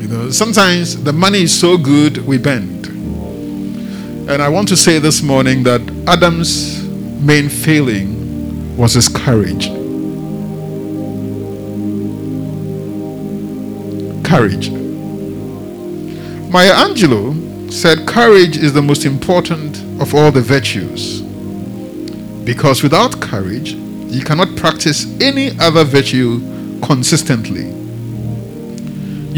You 0.00 0.06
know, 0.06 0.30
sometimes 0.30 1.02
the 1.02 1.12
money 1.12 1.42
is 1.42 1.60
so 1.60 1.76
good, 1.76 2.24
we 2.24 2.38
bend. 2.38 2.86
And 4.30 4.40
I 4.40 4.48
want 4.48 4.68
to 4.68 4.76
say 4.76 5.00
this 5.00 5.22
morning 5.22 5.64
that 5.64 5.80
Adam's 6.06 6.84
main 7.20 7.48
failing 7.48 8.76
was 8.76 8.94
his 8.94 9.08
courage. 9.08 9.66
Courage. 14.24 14.70
Maya 16.50 16.74
Angelou 16.74 17.72
said 17.72 18.06
courage 18.06 18.56
is 18.56 18.72
the 18.72 18.82
most 18.82 19.04
important 19.04 19.78
of 20.00 20.14
all 20.14 20.30
the 20.30 20.42
virtues. 20.42 21.22
Because 22.44 22.84
without 22.84 23.20
courage, 23.20 23.72
you 23.72 24.22
cannot 24.22 24.54
practice 24.56 25.06
any 25.20 25.58
other 25.58 25.82
virtue 25.82 26.40
consistently. 26.82 27.77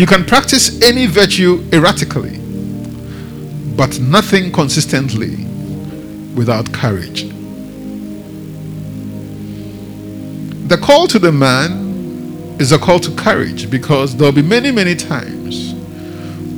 You 0.01 0.07
can 0.07 0.25
practice 0.25 0.81
any 0.81 1.05
virtue 1.05 1.63
erratically, 1.75 2.39
but 3.77 4.01
nothing 4.01 4.51
consistently 4.51 5.45
without 6.35 6.73
courage. 6.73 7.25
The 10.69 10.79
call 10.83 11.07
to 11.09 11.19
the 11.19 11.31
man 11.31 12.57
is 12.59 12.73
a 12.73 12.79
call 12.79 12.99
to 13.01 13.15
courage 13.15 13.71
because 13.71 14.17
there'll 14.17 14.33
be 14.33 14.41
many, 14.41 14.71
many 14.71 14.95
times 14.95 15.75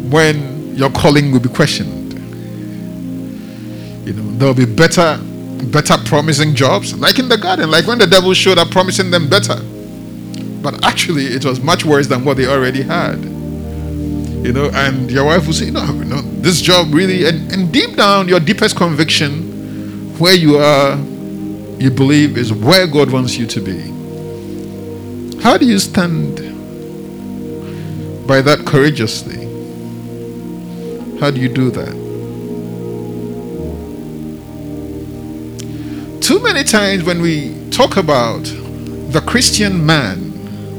when 0.08 0.76
your 0.76 0.90
calling 0.90 1.32
will 1.32 1.40
be 1.40 1.48
questioned. 1.48 2.12
You 4.06 4.12
know, 4.12 4.38
there'll 4.38 4.54
be 4.54 4.66
better, 4.66 5.18
better 5.72 5.96
promising 6.04 6.54
jobs, 6.54 6.96
like 6.96 7.18
in 7.18 7.28
the 7.28 7.38
garden, 7.38 7.72
like 7.72 7.88
when 7.88 7.98
the 7.98 8.06
devil 8.06 8.34
showed 8.34 8.58
up 8.58 8.70
promising 8.70 9.10
them 9.10 9.28
better. 9.28 9.60
But 10.62 10.84
actually, 10.84 11.24
it 11.24 11.44
was 11.44 11.60
much 11.60 11.84
worse 11.84 12.06
than 12.06 12.24
what 12.24 12.36
they 12.36 12.46
already 12.46 12.82
had. 12.82 13.31
You 14.42 14.52
know, 14.52 14.70
and 14.74 15.08
your 15.08 15.24
wife 15.26 15.46
will 15.46 15.52
say, 15.52 15.70
no, 15.70 15.86
no, 15.86 16.20
this 16.20 16.60
job 16.60 16.92
really, 16.92 17.24
and, 17.26 17.52
and 17.52 17.72
deep 17.72 17.94
down, 17.96 18.26
your 18.26 18.40
deepest 18.40 18.76
conviction, 18.76 20.12
where 20.18 20.34
you 20.34 20.58
are, 20.58 20.96
you 21.78 21.90
believe 21.90 22.36
is 22.36 22.52
where 22.52 22.88
God 22.88 23.12
wants 23.12 23.36
you 23.36 23.46
to 23.46 23.60
be. 23.60 23.78
How 25.40 25.56
do 25.56 25.64
you 25.64 25.78
stand 25.78 26.36
by 28.26 28.40
that 28.42 28.64
courageously? 28.66 29.46
How 31.20 31.30
do 31.30 31.40
you 31.40 31.48
do 31.48 31.70
that? 31.70 32.02
Too 36.20 36.40
many 36.42 36.64
times 36.64 37.04
when 37.04 37.22
we 37.22 37.54
talk 37.70 37.96
about 37.96 38.42
the 38.42 39.22
Christian 39.24 39.86
man, 39.86 40.18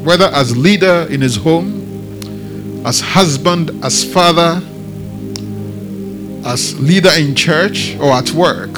whether 0.04 0.26
as 0.26 0.58
leader 0.58 1.08
in 1.10 1.22
his 1.22 1.38
home, 1.38 1.83
as 2.86 3.00
husband, 3.00 3.72
as 3.84 4.04
father, 4.04 4.62
as 6.46 6.78
leader 6.80 7.12
in 7.18 7.36
church 7.36 7.96
or 7.98 8.12
at 8.12 8.32
work, 8.32 8.72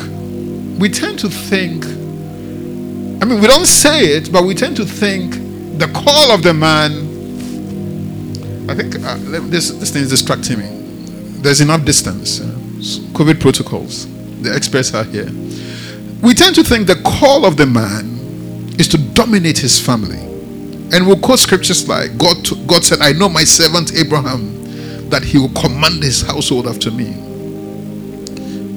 we 0.79 0.89
tend 0.89 1.17
to 1.19 1.29
think, 1.29 1.85
I 3.21 3.25
mean, 3.25 3.41
we 3.41 3.47
don't 3.47 3.65
say 3.65 4.05
it, 4.17 4.31
but 4.31 4.43
we 4.43 4.53
tend 4.53 4.75
to 4.77 4.85
think 4.85 5.33
the 5.79 5.87
call 5.93 6.31
of 6.31 6.43
the 6.43 6.53
man 6.53 7.05
I 8.67 8.73
think 8.73 8.95
uh, 9.05 9.15
this 9.49 9.69
this 9.69 9.91
thing 9.91 10.01
is 10.01 10.09
distracting 10.09 10.57
me. 10.57 10.65
There's 11.41 11.61
enough 11.61 11.85
distance. 11.85 12.39
COVID 13.13 13.39
protocols. 13.39 14.07
The 14.41 14.51
experts 14.53 14.93
are 14.93 15.03
here. 15.03 15.29
We 16.23 16.33
tend 16.33 16.55
to 16.55 16.63
think 16.63 16.87
the 16.87 16.99
call 17.03 17.45
of 17.45 17.57
the 17.57 17.67
man 17.67 18.73
is 18.79 18.87
to 18.89 18.97
dominate 18.97 19.59
his 19.59 19.79
family. 19.79 20.34
And 20.93 21.07
we'll 21.07 21.19
quote 21.19 21.39
scriptures 21.39 21.87
like 21.87 22.17
God, 22.17 22.37
God 22.67 22.83
said, 22.83 22.99
I 23.01 23.11
know 23.11 23.27
my 23.27 23.43
servant 23.43 23.95
Abraham 23.95 25.09
that 25.09 25.23
he 25.23 25.37
will 25.37 25.49
command 25.49 26.03
his 26.03 26.21
household 26.21 26.67
after 26.67 26.91
me. 26.91 27.13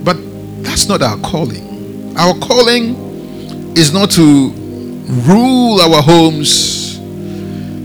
But 0.05 0.17
that's 0.63 0.89
not 0.89 1.03
our 1.03 1.19
calling. 1.19 2.17
Our 2.17 2.35
calling 2.39 2.97
is 3.77 3.93
not 3.93 4.11
to 4.13 4.51
rule 4.51 5.81
our 5.81 6.03
homes 6.03 6.99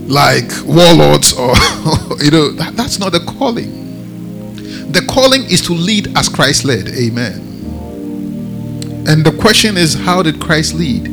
like 0.06 0.50
warlords 0.64 1.32
or, 1.32 1.48
you 2.22 2.30
know, 2.30 2.50
that, 2.52 2.72
that's 2.74 2.98
not 2.98 3.12
the 3.12 3.20
calling. 3.20 4.92
The 4.92 5.04
calling 5.08 5.42
is 5.44 5.60
to 5.62 5.72
lead 5.72 6.16
as 6.16 6.28
Christ 6.28 6.64
led. 6.64 6.88
Amen. 6.88 7.40
And 9.06 9.24
the 9.24 9.36
question 9.40 9.76
is, 9.76 9.94
how 9.94 10.22
did 10.22 10.40
Christ 10.40 10.74
lead? 10.74 11.06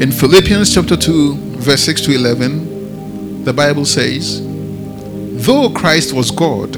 In 0.00 0.10
Philippians 0.10 0.74
chapter 0.74 0.96
2, 0.96 1.49
verse 1.60 1.82
6 1.82 2.02
to 2.02 2.12
11, 2.12 3.44
the 3.44 3.52
Bible 3.52 3.84
says, 3.84 4.40
Though 5.44 5.70
Christ 5.70 6.12
was 6.12 6.30
God, 6.30 6.76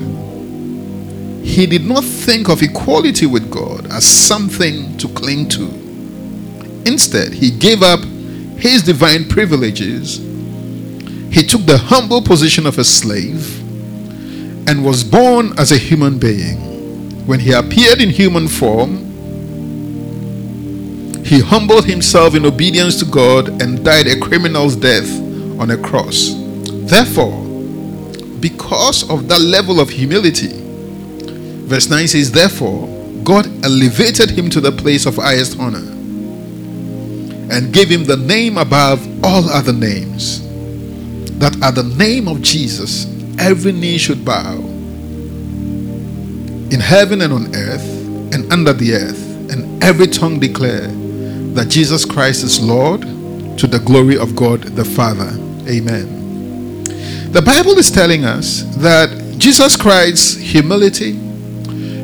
he 1.43 1.67
did 1.67 1.85
not 1.85 2.05
think 2.05 2.49
of 2.49 2.63
equality 2.63 3.27
with 3.27 3.51
God 3.51 3.87
as 3.91 4.05
something 4.05 4.97
to 4.99 5.09
cling 5.09 5.49
to. 5.51 5.65
Instead, 6.87 7.33
he 7.33 7.51
gave 7.51 7.83
up 7.83 8.01
his 8.59 8.83
divine 8.83 9.29
privileges. 9.29 10.19
He 11.33 11.43
took 11.43 11.67
the 11.67 11.79
humble 11.79 12.23
position 12.23 12.67
of 12.67 12.79
a 12.79 12.85
slave 12.85 13.61
and 14.69 14.85
was 14.85 15.03
born 15.03 15.59
as 15.59 15.73
a 15.73 15.79
human 15.79 16.19
being. 16.19 17.27
When 17.27 17.41
he 17.41 17.53
appeared 17.53 18.01
in 18.01 18.11
human 18.11 18.49
form, 18.49 19.12
he 21.33 21.41
humbled 21.41 21.87
himself 21.87 22.35
in 22.35 22.45
obedience 22.45 22.99
to 22.99 23.07
God 23.07 23.63
and 23.63 23.83
died 23.83 24.07
a 24.07 24.21
criminal's 24.21 24.77
death 24.77 25.11
on 25.59 25.71
a 25.71 25.79
cross. 25.79 26.35
Therefore, 26.91 27.43
because 28.39 29.09
of 29.09 29.29
that 29.29 29.41
level 29.41 29.81
of 29.81 29.89
humility, 29.89 30.53
verse 30.53 31.89
9 31.89 32.07
says, 32.07 32.31
Therefore, 32.31 32.87
God 33.25 33.47
elevated 33.65 34.29
him 34.29 34.51
to 34.51 34.61
the 34.61 34.73
place 34.73 35.07
of 35.07 35.17
highest 35.17 35.59
honor 35.59 35.79
and 37.51 37.73
gave 37.73 37.89
him 37.89 38.05
the 38.05 38.19
name 38.19 38.59
above 38.59 39.01
all 39.25 39.49
other 39.49 39.73
names, 39.73 40.47
that 41.39 41.57
at 41.63 41.77
the 41.77 41.95
name 41.97 42.29
of 42.29 42.43
Jesus 42.43 43.07
every 43.39 43.73
knee 43.73 43.97
should 43.97 44.23
bow 44.23 44.57
in 46.71 46.79
heaven 46.79 47.23
and 47.23 47.33
on 47.33 47.57
earth 47.57 47.89
and 48.35 48.53
under 48.53 48.75
the 48.75 48.93
earth, 48.93 49.51
and 49.51 49.83
every 49.83 50.09
tongue 50.09 50.39
declare 50.39 50.91
that 51.55 51.69
Jesus 51.69 52.05
Christ 52.05 52.45
is 52.45 52.61
Lord 52.63 53.03
to 53.59 53.67
the 53.67 53.79
glory 53.79 54.17
of 54.17 54.35
God 54.35 54.63
the 54.63 54.85
Father. 54.85 55.31
Amen. 55.69 56.85
The 57.33 57.43
Bible 57.43 57.79
is 57.79 57.91
telling 57.91 58.25
us 58.25 58.63
that 58.77 59.39
Jesus 59.39 59.77
Christ's 59.77 60.37
humility, 60.37 61.13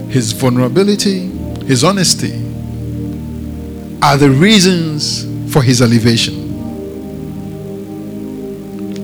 his 0.09 0.33
vulnerability, 0.33 1.29
his 1.67 1.85
honesty 1.85 2.35
are 4.03 4.17
the 4.17 4.31
reasons 4.31 5.25
for 5.53 5.63
his 5.63 5.83
elevation. 5.83 6.35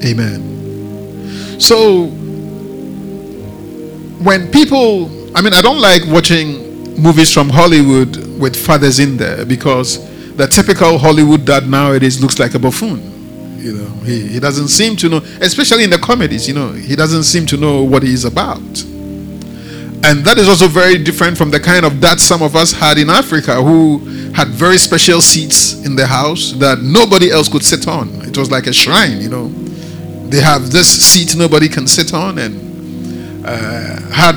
Amen. 0.04 1.60
So, 1.60 2.06
when 4.22 4.50
people, 4.50 5.36
I 5.36 5.40
mean, 5.42 5.54
I 5.54 5.60
don't 5.62 5.80
like 5.80 6.02
watching 6.06 7.00
movies 7.00 7.32
from 7.32 7.48
Hollywood 7.48 8.16
with 8.38 8.56
fathers 8.56 8.98
in 8.98 9.16
there 9.16 9.44
because 9.44 9.98
the 10.36 10.46
typical 10.46 10.98
Hollywood 10.98 11.44
dad 11.44 11.68
nowadays 11.68 12.20
looks 12.20 12.38
like 12.38 12.54
a 12.54 12.58
buffoon. 12.58 13.12
You 13.58 13.72
know, 13.72 13.88
he, 14.04 14.26
he 14.26 14.40
doesn't 14.40 14.68
seem 14.68 14.96
to 14.96 15.08
know, 15.08 15.18
especially 15.40 15.84
in 15.84 15.90
the 15.90 15.98
comedies, 15.98 16.46
you 16.46 16.54
know, 16.54 16.72
he 16.72 16.96
doesn't 16.96 17.22
seem 17.22 17.46
to 17.46 17.56
know 17.56 17.82
what 17.82 18.02
he's 18.02 18.24
about. 18.24 18.60
And 20.04 20.22
that 20.26 20.36
is 20.36 20.48
also 20.50 20.68
very 20.68 20.98
different 20.98 21.38
from 21.38 21.50
the 21.50 21.58
kind 21.58 21.86
of 21.86 21.98
dad 21.98 22.20
some 22.20 22.42
of 22.42 22.56
us 22.56 22.72
had 22.72 22.98
in 22.98 23.08
Africa 23.08 23.62
who 23.62 23.98
had 24.34 24.48
very 24.48 24.76
special 24.76 25.22
seats 25.22 25.82
in 25.86 25.96
the 25.96 26.06
house 26.06 26.52
that 26.52 26.82
nobody 26.82 27.30
else 27.30 27.48
could 27.48 27.64
sit 27.64 27.88
on. 27.88 28.10
It 28.22 28.36
was 28.36 28.50
like 28.50 28.66
a 28.66 28.72
shrine, 28.72 29.20
you 29.22 29.30
know. 29.30 29.48
They 30.28 30.40
have 30.40 30.70
this 30.70 30.88
seat 30.88 31.34
nobody 31.36 31.68
can 31.68 31.86
sit 31.86 32.12
on 32.12 32.38
and 32.38 33.46
uh, 33.46 34.00
had 34.12 34.36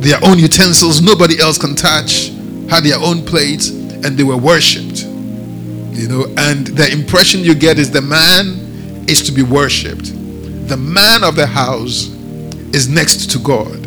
their 0.00 0.18
own 0.22 0.38
utensils 0.38 1.02
nobody 1.02 1.40
else 1.40 1.58
can 1.58 1.74
touch, 1.74 2.28
had 2.68 2.84
their 2.84 2.98
own 2.98 3.24
plates 3.24 3.79
and 4.04 4.16
they 4.16 4.24
were 4.24 4.36
worshipped. 4.36 5.02
You 5.02 6.08
know, 6.08 6.24
and 6.38 6.66
the 6.66 6.90
impression 6.90 7.40
you 7.40 7.54
get 7.54 7.78
is 7.78 7.90
the 7.90 8.00
man 8.00 9.04
is 9.08 9.22
to 9.24 9.32
be 9.32 9.42
worshipped. 9.42 10.06
The 10.68 10.76
man 10.76 11.24
of 11.24 11.36
the 11.36 11.46
house 11.46 12.08
is 12.72 12.88
next 12.88 13.30
to 13.32 13.38
God. 13.38 13.86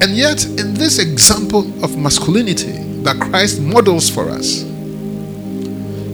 And 0.00 0.16
yet, 0.16 0.44
in 0.44 0.74
this 0.74 0.98
example 0.98 1.60
of 1.84 1.96
masculinity 1.96 2.72
that 3.02 3.20
Christ 3.20 3.60
models 3.60 4.08
for 4.08 4.28
us, 4.28 4.62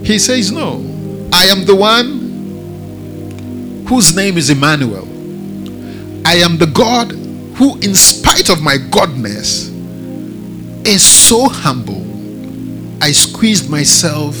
he 0.05 0.19
says, 0.19 0.51
No, 0.51 0.83
I 1.33 1.45
am 1.45 1.65
the 1.65 1.75
one 1.75 2.25
whose 3.87 4.15
name 4.15 4.37
is 4.37 4.49
Emmanuel. 4.49 5.07
I 6.27 6.35
am 6.35 6.57
the 6.57 6.67
God 6.67 7.11
who, 7.57 7.77
in 7.79 7.95
spite 7.95 8.49
of 8.49 8.61
my 8.61 8.77
godness, 8.77 9.71
is 10.85 11.03
so 11.03 11.47
humble 11.47 12.04
I 13.01 13.11
squeezed 13.11 13.69
myself 13.69 14.35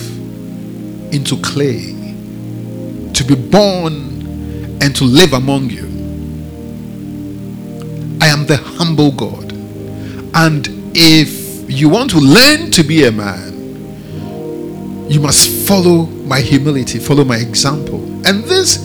into 1.11 1.37
clay 1.41 1.93
to 3.13 3.23
be 3.23 3.35
born 3.35 4.77
and 4.81 4.95
to 4.95 5.03
live 5.03 5.33
among 5.33 5.69
you. 5.69 5.85
I 8.21 8.27
am 8.27 8.45
the 8.45 8.57
humble 8.57 9.11
God. 9.11 9.53
And 10.33 10.67
if 10.95 11.69
you 11.69 11.89
want 11.89 12.09
to 12.11 12.17
learn 12.19 12.71
to 12.71 12.83
be 12.83 13.05
a 13.05 13.11
man, 13.11 13.53
you 15.09 15.19
must 15.19 15.67
follow 15.67 16.05
my 16.05 16.41
humility, 16.41 16.99
follow 16.99 17.23
my 17.23 17.37
example. 17.37 18.03
And 18.27 18.43
this, 18.43 18.83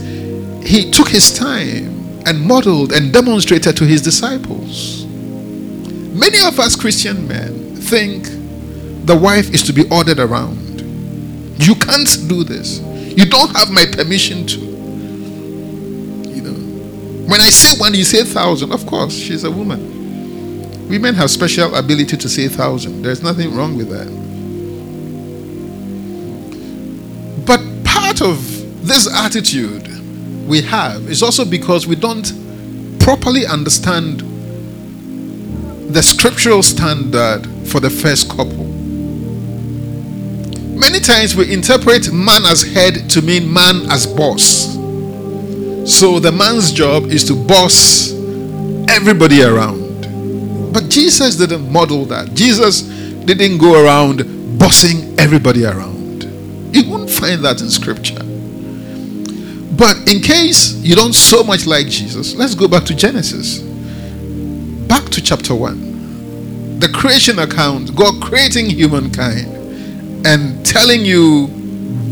he 0.62 0.90
took 0.90 1.08
his 1.08 1.32
time 1.36 2.22
and 2.26 2.40
modeled 2.40 2.92
and 2.92 3.12
demonstrated 3.12 3.76
to 3.78 3.84
his 3.84 4.02
disciples. 4.02 5.06
Many 5.06 6.40
of 6.40 6.60
us 6.60 6.76
Christian 6.76 7.26
men 7.26 7.76
think 7.76 8.28
the 9.10 9.16
wife 9.16 9.52
is 9.52 9.64
to 9.64 9.72
be 9.72 9.88
ordered 9.90 10.20
around. 10.20 10.82
You 11.60 11.74
can't 11.74 12.08
do 12.28 12.44
this. 12.44 12.78
You 12.78 13.28
don't 13.28 13.50
have 13.56 13.68
my 13.68 13.84
permission 13.84 14.46
to. 14.46 14.60
You 16.30 16.42
know. 16.42 16.54
When 17.26 17.40
I 17.40 17.50
say 17.50 17.76
one, 17.80 17.92
you 17.94 18.04
say 18.04 18.22
thousand. 18.22 18.70
Of 18.70 18.86
course, 18.86 19.12
she's 19.12 19.42
a 19.42 19.50
woman. 19.50 20.88
Women 20.88 21.16
have 21.16 21.28
special 21.28 21.74
ability 21.74 22.18
to 22.18 22.28
say 22.28 22.46
thousand. 22.46 23.02
There's 23.02 23.20
nothing 23.20 23.52
wrong 23.56 23.76
with 23.76 23.88
that. 23.88 24.06
But 27.46 27.60
part 27.82 28.22
of 28.22 28.38
this 28.86 29.12
attitude 29.12 29.88
we 30.46 30.62
have 30.62 31.10
is 31.10 31.20
also 31.24 31.44
because 31.44 31.84
we 31.84 31.96
don't 31.96 32.32
properly 33.00 33.44
understand 33.44 34.20
the 35.92 36.00
scriptural 36.00 36.62
standard 36.62 37.44
for 37.66 37.80
the 37.80 37.90
first 37.90 38.28
couple. 38.30 38.59
Many 40.80 40.98
times 40.98 41.36
we 41.36 41.52
interpret 41.52 42.10
man 42.10 42.46
as 42.46 42.62
head 42.62 43.10
to 43.10 43.20
mean 43.20 43.52
man 43.52 43.90
as 43.90 44.06
boss. 44.06 44.72
So 45.84 46.18
the 46.18 46.32
man's 46.32 46.72
job 46.72 47.04
is 47.10 47.22
to 47.24 47.34
boss 47.34 48.12
everybody 48.88 49.42
around. 49.42 50.72
But 50.72 50.88
Jesus 50.88 51.36
didn't 51.36 51.70
model 51.70 52.06
that. 52.06 52.32
Jesus 52.32 52.80
didn't 52.80 53.58
go 53.58 53.84
around 53.84 54.58
bossing 54.58 55.20
everybody 55.20 55.66
around. 55.66 56.24
You 56.74 56.88
won't 56.88 57.10
find 57.10 57.44
that 57.44 57.60
in 57.60 57.68
scripture. 57.68 58.24
But 59.76 60.10
in 60.10 60.22
case 60.22 60.76
you 60.76 60.96
don't 60.96 61.12
so 61.12 61.44
much 61.44 61.66
like 61.66 61.88
Jesus, 61.88 62.34
let's 62.34 62.54
go 62.54 62.66
back 62.66 62.84
to 62.84 62.94
Genesis. 62.94 63.58
Back 64.88 65.04
to 65.10 65.20
chapter 65.20 65.54
1. 65.54 66.80
The 66.80 66.88
creation 66.88 67.38
account, 67.38 67.94
God 67.94 68.22
creating 68.22 68.70
humankind 68.70 69.59
and 70.24 70.64
telling 70.64 71.04
you 71.04 71.46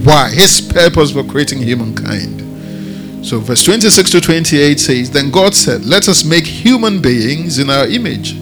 why, 0.05 0.31
his 0.31 0.61
purpose 0.61 1.13
for 1.13 1.25
creating 1.25 1.59
humankind. 1.59 3.27
So, 3.27 3.41
verse 3.41 3.65
26 3.65 4.11
to 4.11 4.21
28 4.21 4.81
says, 4.81 5.11
Then 5.11 5.31
God 5.31 5.55
said, 5.55 5.85
Let 5.85 6.09
us 6.09 6.25
make 6.25 6.47
human 6.47 7.03
beings 7.03 7.59
in 7.59 7.69
our 7.69 7.87
image 7.87 8.33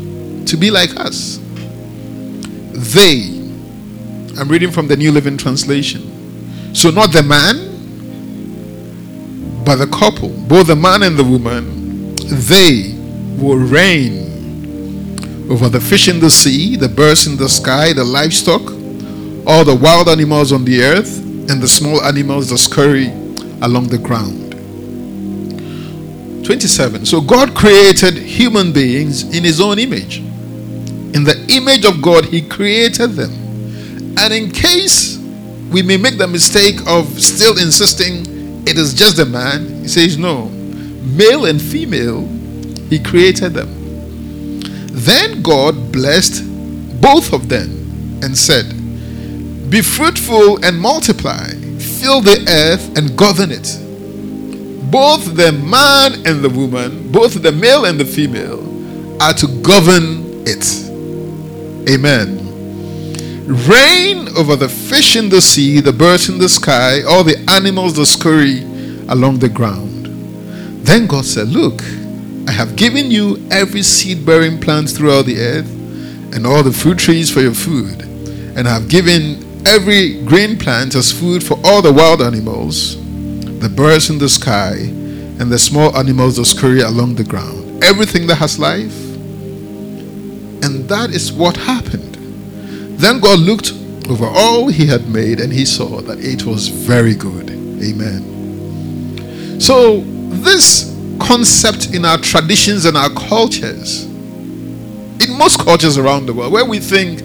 to 0.49 0.57
be 0.57 0.71
like 0.71 0.97
us. 0.97 1.39
They, 2.95 3.31
I'm 4.39 4.49
reading 4.49 4.71
from 4.71 4.87
the 4.87 4.97
New 4.97 5.13
Living 5.13 5.37
Translation. 5.37 6.75
So, 6.75 6.91
not 6.91 7.13
the 7.13 7.23
man, 7.23 7.77
But 9.67 9.77
the 9.77 9.89
couple, 9.89 10.29
both 10.29 10.69
the 10.69 10.77
man 10.77 11.03
and 11.03 11.19
the 11.19 11.25
woman, 11.25 12.15
they 12.15 12.95
will 13.37 13.59
reign 13.59 15.19
over 15.51 15.69
the 15.69 15.81
fish 15.81 16.07
in 16.07 16.21
the 16.21 16.31
sea, 16.31 16.77
the 16.77 16.89
birds 16.89 17.27
in 17.27 17.37
the 17.37 17.49
sky, 17.49 17.93
the 17.93 18.05
livestock, 18.05 18.63
all 19.47 19.65
the 19.65 19.75
wild 19.75 20.09
animals 20.09 20.53
on 20.53 20.65
the 20.65 20.83
earth, 20.83 21.19
and 21.49 21.63
the 21.63 21.69
small 21.69 22.03
animals 22.03 22.51
that 22.51 22.59
scurry 22.59 23.07
along 23.63 23.89
the 23.89 23.99
ground. 23.99 24.53
27. 26.45 27.07
So 27.07 27.21
God 27.21 27.55
created 27.55 28.15
human 28.15 28.73
beings 28.73 29.23
in 29.35 29.45
his 29.45 29.61
own 29.61 29.79
image. 29.79 30.19
In 30.19 31.25
the 31.25 31.47
image 31.51 31.85
of 31.85 32.03
God, 32.03 32.25
he 32.25 32.43
created 32.43 33.13
them. 33.13 33.33
And 34.19 34.33
in 34.33 34.51
case 34.51 35.19
we 35.71 35.83
may 35.83 35.97
make 35.97 36.19
the 36.19 36.27
mistake 36.27 36.77
of 36.87 37.07
still 37.21 37.59
insisting 37.59 38.67
it 38.67 38.77
is 38.79 38.95
just 38.95 39.19
a 39.21 39.25
man, 39.25 39.83
he 39.83 39.89
says, 39.89 40.19
no. 40.19 40.47
Male 40.49 41.47
and 41.47 41.63
female, 41.63 42.27
he 42.91 42.99
created 42.99 43.55
them. 43.55 43.69
Then 44.93 45.43
God 45.43 45.93
blessed 45.93 46.43
both 47.01 47.33
of 47.33 47.49
them 47.49 47.71
and 48.23 48.37
said, 48.37 48.76
Be 49.69 49.83
fruitful 49.83 50.65
and 50.65 50.79
multiply, 50.79 51.49
fill 51.79 52.21
the 52.21 52.45
earth 52.49 52.97
and 52.97 53.17
govern 53.17 53.51
it. 53.51 53.79
Both 54.91 55.35
the 55.35 55.51
man 55.51 56.25
and 56.25 56.43
the 56.43 56.49
woman, 56.49 57.11
both 57.11 57.43
the 57.43 57.51
male 57.51 57.85
and 57.85 57.99
the 57.99 58.05
female, 58.05 58.63
are 59.21 59.33
to 59.35 59.49
govern 59.63 60.45
it. 60.47 60.65
Amen. 61.91 62.45
Reign 63.47 64.29
over 64.37 64.55
the 64.55 64.69
fish 64.69 65.17
in 65.17 65.29
the 65.29 65.41
sea, 65.41 65.81
the 65.81 65.93
birds 65.93 66.29
in 66.29 66.39
the 66.39 66.49
sky, 66.49 67.03
all 67.03 67.25
the 67.25 67.45
animals 67.49 67.95
that 67.95 68.07
scurry 68.07 68.63
along 69.09 69.39
the 69.39 69.49
ground. 69.49 70.07
Then 70.85 71.07
God 71.07 71.25
said, 71.25 71.49
Look, 71.49 71.83
I 72.49 72.53
have 72.53 72.77
given 72.77 73.11
you 73.11 73.45
every 73.51 73.83
seed 73.83 74.25
bearing 74.25 74.61
plant 74.61 74.91
throughout 74.91 75.27
the 75.27 75.41
earth, 75.41 75.71
and 76.35 76.47
all 76.47 76.63
the 76.63 76.73
fruit 76.73 76.99
trees 76.99 77.31
for 77.33 77.41
your 77.41 77.55
food, 77.55 78.03
and 78.57 78.69
I 78.69 78.75
have 78.75 78.89
given 78.89 79.46
every 79.67 80.23
green 80.25 80.57
plant 80.57 80.95
as 80.95 81.13
food 81.13 81.43
for 81.43 81.59
all 81.65 81.83
the 81.83 81.93
wild 81.93 82.23
animals, 82.23 82.97
the 83.59 83.69
birds 83.69 84.11
in 84.11 84.19
the 84.19 84.29
sky, 84.29 84.75
and 85.39 85.51
the 85.51 85.59
small 85.59 85.97
animals 85.97 86.37
that 86.37 86.45
scurry 86.45 86.81
along 86.81 87.17
the 87.17 87.25
ground. 87.25 87.85
Everything 87.85 88.27
that 88.29 88.37
has 88.37 88.59
life. 88.59 88.97
And 90.63 90.89
that 90.89 91.11
is 91.11 91.33
what 91.33 91.57
happened. 91.57 92.15
Then 92.99 93.21
God 93.21 93.41
looked 93.41 93.73
over 94.09 94.27
all 94.27 94.69
he 94.69 94.87
had 94.87 95.09
made, 95.09 95.41
and 95.41 95.53
he 95.53 95.65
saw 95.65 96.01
that 96.01 96.21
it 96.21 96.45
was 96.45 96.69
very 96.69 97.15
good. 97.15 97.51
Amen. 97.51 99.61
So, 99.61 100.01
this 100.01 100.95
concept 101.21 101.95
in 101.95 102.05
our 102.05 102.19
traditions 102.19 102.85
and 102.85 102.97
our 102.97 103.11
cultures, 103.11 104.05
in 104.05 105.37
most 105.37 105.59
cultures 105.59 105.99
around 105.99 106.27
the 106.27 106.33
world, 106.33 106.53
where 106.53 106.65
we 106.65 106.79
think 106.79 107.23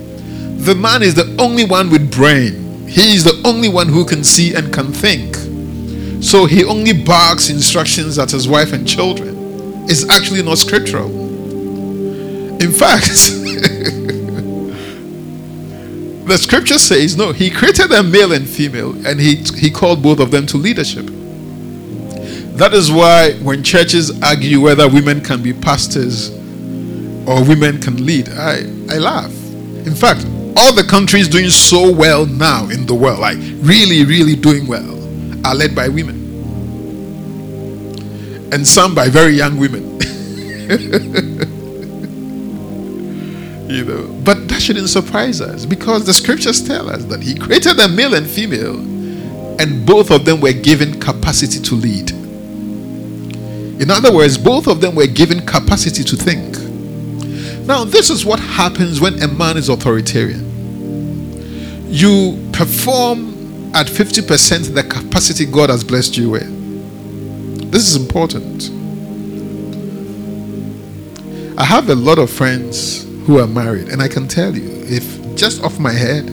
the 0.65 0.75
man 0.75 1.01
is 1.01 1.15
the 1.15 1.35
only 1.39 1.65
one 1.65 1.89
with 1.89 2.11
brain, 2.11 2.87
he 2.87 3.15
is 3.15 3.23
the 3.23 3.41
only 3.45 3.69
one 3.69 3.87
who 3.87 4.05
can 4.05 4.23
see 4.23 4.53
and 4.53 4.71
can 4.73 4.91
think. 4.91 5.35
So 6.23 6.45
he 6.45 6.63
only 6.63 6.93
barks 6.93 7.49
instructions 7.49 8.19
at 8.19 8.29
his 8.29 8.47
wife 8.47 8.73
and 8.73 8.87
children. 8.87 9.35
It's 9.89 10.07
actually 10.09 10.43
not 10.43 10.59
scriptural. 10.59 11.09
In 12.61 12.71
fact, 12.71 13.07
the 16.27 16.37
scripture 16.39 16.77
says 16.77 17.17
no, 17.17 17.31
he 17.31 17.49
created 17.49 17.89
them 17.89 18.11
male 18.11 18.31
and 18.33 18.47
female, 18.47 18.93
and 19.07 19.19
he, 19.19 19.37
he 19.57 19.71
called 19.71 20.03
both 20.03 20.19
of 20.19 20.29
them 20.29 20.45
to 20.47 20.57
leadership. 20.57 21.07
That 22.57 22.73
is 22.75 22.91
why 22.91 23.33
when 23.41 23.63
churches 23.63 24.21
argue 24.21 24.61
whether 24.61 24.87
women 24.87 25.21
can 25.21 25.41
be 25.41 25.53
pastors 25.53 26.29
or 27.25 27.43
women 27.43 27.81
can 27.81 28.05
lead, 28.05 28.29
I, 28.29 28.59
I 28.89 28.99
laugh. 28.99 29.33
In 29.87 29.95
fact, 29.95 30.23
all 30.57 30.73
the 30.73 30.83
countries 30.83 31.27
doing 31.27 31.49
so 31.49 31.91
well 31.91 32.25
now 32.25 32.69
in 32.69 32.85
the 32.85 32.93
world, 32.93 33.19
like 33.19 33.37
really, 33.61 34.05
really 34.05 34.35
doing 34.35 34.67
well, 34.67 34.97
are 35.45 35.55
led 35.55 35.75
by 35.75 35.87
women. 35.87 36.19
And 38.53 38.67
some 38.67 38.93
by 38.93 39.07
very 39.09 39.33
young 39.33 39.57
women. 39.57 39.83
you 43.69 43.85
know, 43.85 44.21
but 44.25 44.47
that 44.49 44.61
shouldn't 44.61 44.89
surprise 44.89 45.39
us 45.41 45.65
because 45.65 46.05
the 46.05 46.13
scriptures 46.13 46.61
tell 46.61 46.89
us 46.89 47.05
that 47.05 47.23
He 47.23 47.35
created 47.35 47.77
them 47.77 47.95
male 47.95 48.13
and 48.13 48.27
female, 48.27 48.77
and 49.59 49.85
both 49.85 50.11
of 50.11 50.25
them 50.25 50.41
were 50.41 50.53
given 50.53 50.99
capacity 50.99 51.59
to 51.61 51.75
lead. 51.75 52.11
In 53.81 53.89
other 53.89 54.13
words, 54.13 54.37
both 54.37 54.67
of 54.67 54.79
them 54.79 54.95
were 54.95 55.07
given 55.07 55.45
capacity 55.45 56.03
to 56.03 56.15
think. 56.15 56.60
Now, 57.65 57.83
this 57.83 58.09
is 58.09 58.25
what 58.25 58.39
happens 58.39 58.99
when 58.99 59.21
a 59.21 59.27
man 59.27 59.57
is 59.57 59.69
authoritarian. 59.69 60.47
You 61.87 62.49
perform 62.51 63.73
at 63.73 63.87
50% 63.87 64.73
the 64.73 64.83
capacity 64.83 65.45
God 65.45 65.69
has 65.69 65.83
blessed 65.83 66.17
you 66.17 66.31
with. 66.31 67.71
This 67.71 67.87
is 67.87 67.95
important. 67.95 68.69
I 71.57 71.63
have 71.63 71.89
a 71.89 71.95
lot 71.95 72.17
of 72.17 72.29
friends 72.29 73.03
who 73.25 73.39
are 73.39 73.47
married, 73.47 73.89
and 73.89 74.01
I 74.01 74.07
can 74.07 74.27
tell 74.27 74.55
you, 74.55 74.67
if 74.87 75.35
just 75.35 75.63
off 75.63 75.79
my 75.79 75.91
head, 75.91 76.29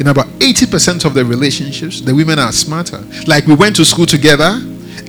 in 0.00 0.06
about 0.08 0.26
80% 0.40 1.04
of 1.04 1.14
the 1.14 1.24
relationships, 1.24 2.00
the 2.00 2.14
women 2.14 2.38
are 2.38 2.52
smarter. 2.52 3.02
Like 3.26 3.46
we 3.46 3.54
went 3.54 3.76
to 3.76 3.84
school 3.84 4.06
together, 4.06 4.60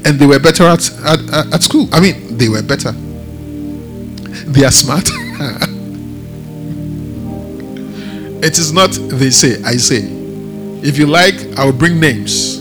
and 0.06 0.20
they 0.20 0.26
were 0.26 0.40
better 0.40 0.64
at, 0.64 0.90
at, 1.04 1.54
at 1.54 1.64
school. 1.64 1.90
I 1.92 2.00
mean, 2.00 2.38
they 2.38 2.50
were 2.50 2.64
better. 2.64 2.92
They 4.52 4.64
are 4.64 4.72
smart. 4.72 5.10
it 8.44 8.58
is 8.58 8.74
not 8.74 8.92
they 8.92 9.30
say, 9.30 9.62
I 9.64 9.78
say. 9.78 10.02
If 10.82 10.98
you 10.98 11.08
like, 11.08 11.36
I'll 11.58 11.74
bring 11.74 12.00
names. 12.00 12.58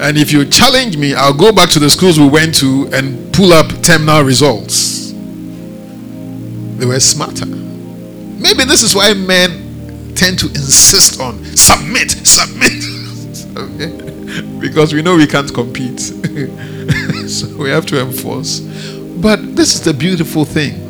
And 0.00 0.16
if 0.16 0.32
you 0.32 0.44
challenge 0.44 0.96
me, 0.96 1.14
I'll 1.14 1.34
go 1.36 1.50
back 1.52 1.70
to 1.70 1.78
the 1.80 1.90
schools 1.90 2.20
we 2.20 2.28
went 2.28 2.54
to 2.56 2.88
and 2.92 3.34
pull 3.34 3.52
up 3.52 3.66
terminal 3.82 4.22
results. 4.22 5.12
They 6.78 6.86
were 6.86 7.00
smarter. 7.00 7.46
Maybe 7.46 8.64
this 8.64 8.82
is 8.82 8.94
why 8.94 9.12
men 9.14 10.14
tend 10.14 10.38
to 10.38 10.46
insist 10.46 11.20
on 11.20 11.44
submit, 11.56 12.10
submit. 12.12 12.84
because 14.60 14.94
we 14.94 15.02
know 15.02 15.16
we 15.16 15.26
can't 15.26 15.52
compete. 15.52 15.98
so 17.28 17.56
we 17.56 17.70
have 17.70 17.86
to 17.86 18.00
enforce. 18.00 18.60
But 19.20 19.56
this 19.56 19.74
is 19.74 19.82
the 19.82 19.92
beautiful 19.92 20.44
thing. 20.44 20.86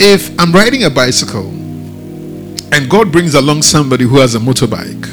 If 0.00 0.30
I'm 0.40 0.50
riding 0.50 0.84
a 0.84 0.90
bicycle 0.90 1.46
and 1.46 2.88
God 2.88 3.12
brings 3.12 3.34
along 3.34 3.62
somebody 3.62 4.04
who 4.04 4.18
has 4.18 4.34
a 4.34 4.38
motorbike, 4.38 5.06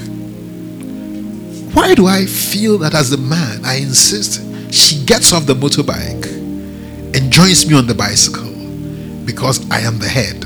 why 1.74 1.94
do 1.94 2.08
I 2.08 2.26
feel 2.26 2.78
that 2.80 2.96
as 2.96 3.12
a 3.12 3.18
man 3.18 3.66
I 3.66 3.76
insist 3.76 4.42
she 4.74 5.04
gets 5.04 5.34
off 5.34 5.46
the 5.46 5.56
motorbike 5.56 6.26
and 7.16 7.32
joins 7.32 7.68
me 7.70 7.76
on 7.76 7.86
the 7.86 7.94
bicycle? 7.94 8.50
Because 9.26 9.70
I 9.70 9.82
am 9.82 10.00
the 10.00 10.08
head. 10.08 10.46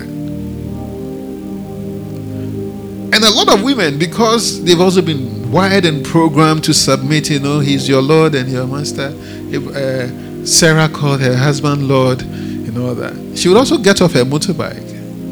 And 3.13 3.23
a 3.23 3.29
lot 3.29 3.53
of 3.53 3.63
women, 3.63 3.99
because 3.99 4.63
they've 4.63 4.81
also 4.81 5.03
been 5.03 5.51
wired 5.51 5.85
and 5.85 6.03
programmed 6.03 6.63
to 6.63 6.73
submit, 6.73 7.29
you 7.29 7.39
know, 7.39 7.59
He's 7.59 7.87
your 7.87 8.01
Lord 8.01 8.33
and 8.33 8.49
your 8.49 8.65
Master. 8.65 9.13
If, 9.51 9.67
uh, 9.67 10.32
Sarah 10.45 10.89
called 10.89 11.21
her 11.21 11.35
husband 11.35 11.87
Lord, 11.87 12.21
you 12.21 12.71
know 12.71 12.93
that. 12.93 13.37
She 13.37 13.47
would 13.47 13.57
also 13.57 13.77
get 13.77 14.01
off 14.01 14.13
her 14.13 14.23
motorbike 14.23 14.91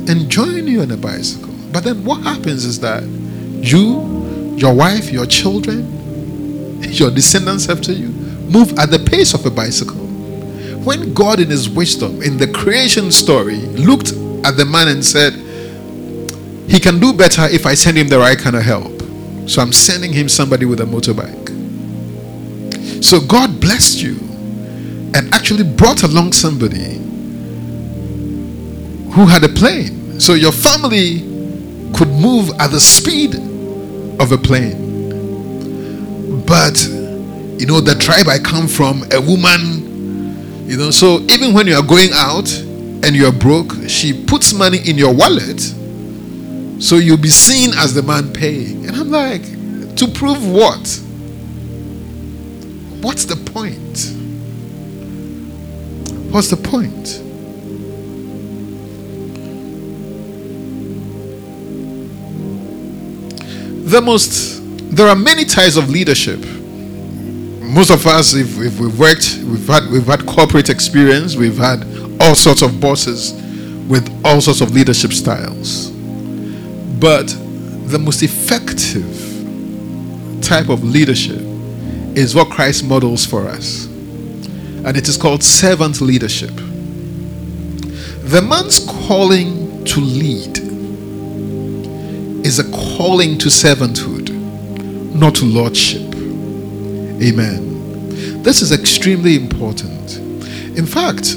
and 0.10 0.30
join 0.30 0.68
you 0.68 0.82
on 0.82 0.92
a 0.92 0.98
bicycle. 0.98 1.54
But 1.72 1.84
then 1.84 2.04
what 2.04 2.24
happens 2.24 2.66
is 2.66 2.80
that 2.80 3.04
you, 3.04 4.56
your 4.58 4.74
wife, 4.74 5.12
your 5.12 5.26
children, 5.26 6.82
your 6.82 7.12
descendants 7.12 7.70
after 7.70 7.92
you 7.92 8.08
move 8.08 8.78
at 8.78 8.90
the 8.90 9.00
pace 9.00 9.34
of 9.34 9.46
a 9.46 9.52
bicycle. 9.52 9.98
When 10.84 11.14
God, 11.14 11.40
in 11.40 11.50
His 11.50 11.70
wisdom, 11.70 12.22
in 12.22 12.38
the 12.38 12.48
creation 12.48 13.12
story, 13.12 13.58
looked 13.58 14.12
at 14.46 14.58
the 14.58 14.66
man 14.66 14.88
and 14.88 15.06
said, 15.06 15.34
he 16.72 16.80
can 16.80 17.02
do 17.02 17.12
better 17.12 17.48
if 17.52 17.66
I 17.66 17.74
send 17.74 17.98
him 17.98 18.08
the 18.08 18.18
right 18.18 18.38
kind 18.38 18.56
of 18.56 18.64
help. 18.64 19.02
So 19.46 19.62
I'm 19.62 19.74
sending 19.74 20.14
him 20.14 20.30
somebody 20.30 20.66
with 20.66 20.80
a 20.80 20.86
motorbike. 20.86 21.50
So 23.04 23.20
God 23.20 23.60
blessed 23.60 24.02
you 24.02 24.16
and 25.14 25.34
actually 25.34 25.64
brought 25.64 26.04
along 26.04 26.34
somebody 26.34 26.98
who 29.14 29.26
had 29.26 29.44
a 29.44 29.50
plane. 29.50 30.20
So 30.20 30.34
your 30.34 30.52
family 30.52 31.20
could 31.94 32.10
move 32.10 32.52
at 32.60 32.72
the 32.72 32.80
speed 32.80 33.36
of 34.20 34.32
a 34.32 34.38
plane. 34.38 34.80
But 36.46 36.82
you 37.60 37.68
know, 37.68 37.80
the 37.80 37.96
tribe 37.96 38.28
I 38.28 38.40
come 38.40 38.68
from, 38.68 39.04
a 39.12 39.22
woman, 39.22 40.68
you 40.68 40.78
know, 40.78 40.92
so 40.92 41.20
even 41.30 41.54
when 41.54 41.68
you 41.68 41.76
are 41.76 41.84
going 41.84 42.10
out 42.14 42.52
and 43.04 43.16
you're 43.16 43.32
broke, 43.32 43.74
she 43.88 44.14
puts 44.26 44.54
money 44.54 44.80
in 44.88 44.98
your 44.98 45.14
wallet 45.14 45.62
so 46.82 46.96
you'll 46.96 47.18
be 47.18 47.30
seen 47.30 47.74
as 47.76 47.94
the 47.94 48.02
man 48.02 48.34
paying. 48.34 48.88
And 48.88 48.96
I'm 48.96 49.12
like, 49.12 49.44
To 49.98 50.08
prove 50.08 50.50
what? 50.50 51.00
What's 53.04 53.26
the 53.26 53.36
point? 53.36 53.81
What's 56.32 56.50
the 56.50 56.56
point? 56.56 57.22
The 63.92 64.00
most, 64.00 64.62
there 64.96 65.10
are 65.10 65.16
many 65.16 65.44
types 65.44 65.76
of 65.76 65.90
leadership. 65.90 66.40
Most 66.40 67.92
of 67.92 68.08
us, 68.08 68.34
if, 68.34 68.58
if 68.62 68.80
we've 68.80 68.98
worked, 68.98 69.40
we've 69.44 69.68
had, 69.68 69.92
we've 69.92 70.06
had 70.06 70.26
corporate 70.26 70.70
experience, 70.70 71.36
we've 71.36 71.58
had 71.58 71.84
all 72.22 72.34
sorts 72.34 72.62
of 72.62 72.80
bosses 72.80 73.34
with 73.90 74.10
all 74.24 74.40
sorts 74.40 74.62
of 74.62 74.72
leadership 74.72 75.12
styles. 75.12 75.92
But 77.02 77.28
the 77.88 78.00
most 78.00 78.24
effective 78.24 79.04
type 80.42 80.70
of 80.70 80.86
leadership 80.86 81.42
is 82.16 82.34
what 82.34 82.50
Christ 82.50 82.86
models 82.86 83.26
for 83.26 83.48
us. 83.50 83.91
And 84.86 84.98
it 84.98 85.08
is 85.08 85.18
called 85.18 85.44
servant 85.44 86.02
leadership. 86.02 86.52
The 88.24 88.42
man's 88.42 88.80
calling 88.80 89.84
to 89.86 90.00
lead 90.00 90.58
is 92.46 92.60
a 92.60 92.72
calling 92.72 93.38
to 93.40 93.50
servanthood, 93.50 94.32
not 95.14 95.36
to 95.36 95.46
lordship. 95.46 96.16
Amen. 97.22 98.42
This 98.42 98.62
is 98.62 98.72
extremely 98.72 99.36
important. 99.36 100.18
In 100.78 100.86
fact, 100.86 101.36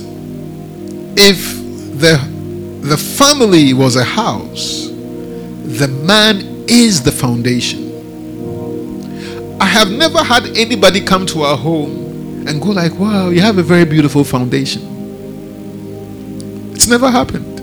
if 1.17 1.55
the 2.01 2.17
the 2.81 2.97
family 2.99 3.73
was 3.73 3.97
a 3.97 4.05
house, 4.05 4.89
the 4.89 5.89
man 5.89 6.65
is 6.69 7.03
the 7.03 7.13
foundation. 7.13 7.83
I 9.61 9.65
have 9.65 9.91
never 9.91 10.23
had 10.23 10.45
anybody 10.57 11.01
come 11.01 11.25
to 11.27 11.43
our 11.43 11.57
home 11.57 12.04
and 12.47 12.61
go 12.61 12.71
like, 12.71 12.99
"Wow, 12.99 13.31
you 13.31 13.41
have 13.41 13.59
a 13.59 13.63
very 13.63 13.85
beautiful 13.85 14.25
foundation." 14.25 14.83
It's 16.75 16.87
never 16.87 17.11
happened. 17.11 17.61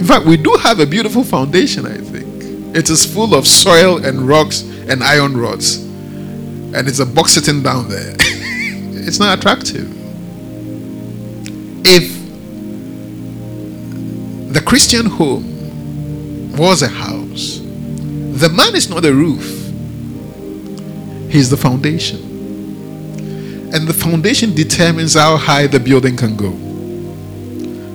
In 0.00 0.06
fact, 0.06 0.24
we 0.26 0.36
do 0.36 0.56
have 0.62 0.80
a 0.80 0.86
beautiful 0.86 1.24
foundation, 1.24 1.86
I 1.86 1.98
think. 1.98 2.76
It 2.76 2.88
is 2.88 3.04
full 3.04 3.34
of 3.34 3.46
soil 3.46 4.04
and 4.04 4.26
rocks 4.26 4.62
and 4.62 5.02
iron 5.02 5.36
rods. 5.36 5.76
And 5.76 6.88
it's 6.88 7.00
a 7.00 7.06
box 7.06 7.32
sitting 7.32 7.62
down 7.62 7.88
there. 7.88 8.14
it's 8.18 9.18
not 9.18 9.38
attractive. 9.38 9.88
If 11.84 12.20
the 14.52 14.60
Christian 14.60 15.06
home 15.06 16.56
was 16.56 16.82
a 16.82 16.88
house. 16.88 17.60
The 17.60 18.48
man 18.48 18.74
is 18.74 18.90
not 18.90 19.02
the 19.02 19.14
roof, 19.14 19.44
he's 21.30 21.50
the 21.50 21.56
foundation. 21.56 22.29
And 23.72 23.86
the 23.86 23.92
foundation 23.92 24.54
determines 24.54 25.14
how 25.14 25.36
high 25.36 25.66
the 25.66 25.78
building 25.78 26.16
can 26.16 26.36
go. 26.36 26.50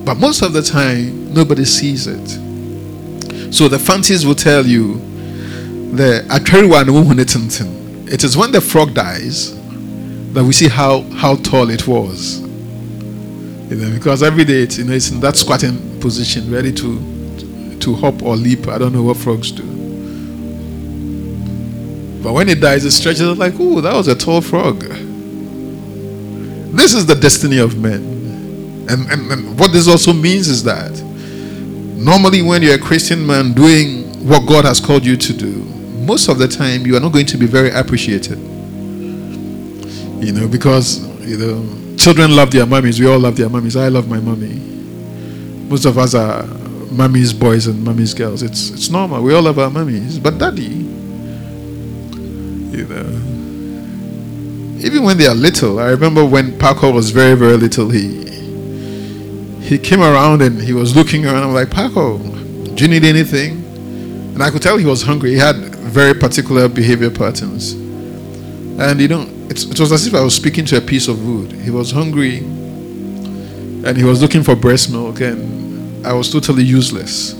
But 0.05 0.15
most 0.15 0.41
of 0.41 0.53
the 0.53 0.61
time, 0.61 1.33
nobody 1.33 1.65
sees 1.65 2.07
it. 2.07 2.27
So 3.53 3.67
the 3.67 3.77
Fantes 3.77 4.25
will 4.25 4.35
tell 4.35 4.65
you 4.65 4.95
the 5.95 6.25
it 8.07 8.23
is 8.23 8.37
when 8.37 8.51
the 8.51 8.61
frog 8.61 8.93
dies 8.93 9.55
that 10.33 10.43
we 10.43 10.53
see 10.53 10.67
how, 10.67 11.01
how 11.13 11.35
tall 11.37 11.69
it 11.69 11.87
was. 11.87 12.41
You 12.41 13.77
know, 13.77 13.93
because 13.93 14.21
every 14.21 14.43
day 14.43 14.61
it's, 14.61 14.77
you 14.77 14.83
know, 14.83 14.93
it's 14.93 15.09
in 15.09 15.19
that 15.21 15.35
squatting 15.35 15.99
position, 15.99 16.51
ready 16.51 16.71
to 16.73 17.79
to 17.79 17.95
hop 17.95 18.23
or 18.23 18.35
leap. 18.35 18.67
I 18.67 18.77
don't 18.77 18.93
know 18.93 19.03
what 19.03 19.17
frogs 19.17 19.51
do. 19.51 19.63
But 22.23 22.33
when 22.33 22.49
it 22.49 22.59
dies, 22.59 22.85
it 22.85 22.91
stretches 22.91 23.21
out 23.21 23.37
like, 23.37 23.53
oh, 23.59 23.81
that 23.81 23.93
was 23.93 24.07
a 24.07 24.15
tall 24.15 24.41
frog. 24.41 24.83
This 26.75 26.93
is 26.93 27.05
the 27.05 27.15
destiny 27.15 27.57
of 27.57 27.77
men. 27.77 28.03
And, 28.89 29.09
and, 29.09 29.31
and 29.31 29.59
what 29.59 29.71
this 29.71 29.87
also 29.87 30.11
means 30.11 30.49
is 30.49 30.61
that 30.65 30.91
normally 31.95 32.41
when 32.41 32.61
you're 32.61 32.75
a 32.75 32.79
Christian 32.79 33.25
man 33.25 33.53
doing 33.53 34.03
what 34.27 34.45
God 34.45 34.65
has 34.65 34.79
called 34.79 35.05
you 35.05 35.15
to 35.15 35.33
do, 35.33 35.63
most 36.05 36.27
of 36.27 36.37
the 36.37 36.47
time 36.49 36.85
you 36.85 36.97
are 36.97 36.99
not 36.99 37.13
going 37.13 37.25
to 37.27 37.37
be 37.37 37.45
very 37.45 37.71
appreciated. 37.71 38.37
You 40.23 40.33
know, 40.33 40.47
because, 40.49 40.99
you 41.21 41.37
know, 41.37 41.95
children 41.95 42.35
love 42.35 42.51
their 42.51 42.65
mummies. 42.65 42.99
We 42.99 43.07
all 43.07 43.19
love 43.19 43.37
their 43.37 43.49
mummies. 43.49 43.77
I 43.77 43.87
love 43.87 44.09
my 44.09 44.19
mummy. 44.19 44.59
Most 45.69 45.85
of 45.85 45.97
us 45.97 46.13
are 46.13 46.43
mummy's 46.91 47.31
boys 47.33 47.67
and 47.67 47.83
mummy's 47.83 48.13
girls. 48.13 48.43
It's 48.43 48.69
it's 48.69 48.89
normal. 48.89 49.23
We 49.23 49.33
all 49.33 49.43
love 49.43 49.59
our 49.59 49.69
mummies. 49.69 50.19
But 50.19 50.37
daddy, 50.37 50.63
you 52.75 52.85
know. 52.85 53.21
Even 54.85 55.03
when 55.03 55.17
they 55.17 55.25
are 55.25 55.33
little, 55.33 55.79
I 55.79 55.89
remember 55.89 56.23
when 56.23 56.57
Paco 56.59 56.91
was 56.91 57.09
very, 57.09 57.35
very 57.35 57.57
little, 57.57 57.89
he 57.89 58.23
he 59.61 59.79
came 59.79 60.01
around 60.01 60.43
and 60.43 60.61
he 60.61 60.73
was 60.73 60.95
looking 60.95 61.25
around. 61.25 61.41
I'm 61.41 61.53
like, 61.55 61.71
Paco, 61.71 62.19
do 62.19 62.83
you 62.83 62.87
need 62.87 63.03
anything? 63.03 63.63
And 64.35 64.43
I 64.43 64.51
could 64.51 64.61
tell 64.61 64.77
he 64.77 64.85
was 64.85 65.01
hungry. 65.01 65.31
He 65.31 65.37
had 65.37 65.55
very 65.75 66.13
particular 66.13 66.67
behavior 66.69 67.09
patterns. 67.09 67.71
And 67.73 69.01
you 69.01 69.07
know, 69.07 69.27
it 69.49 69.79
was 69.79 69.91
as 69.91 70.05
if 70.05 70.13
I 70.13 70.21
was 70.21 70.35
speaking 70.35 70.65
to 70.65 70.77
a 70.77 70.81
piece 70.81 71.07
of 71.07 71.25
wood. 71.25 71.51
He 71.51 71.71
was 71.71 71.89
hungry 71.89 72.45
and 73.85 73.97
he 73.97 74.03
was 74.03 74.21
looking 74.21 74.43
for 74.43 74.55
breast 74.55 74.91
milk, 74.91 75.21
and 75.21 76.05
I 76.05 76.13
was 76.13 76.31
totally 76.31 76.63
useless. 76.63 77.31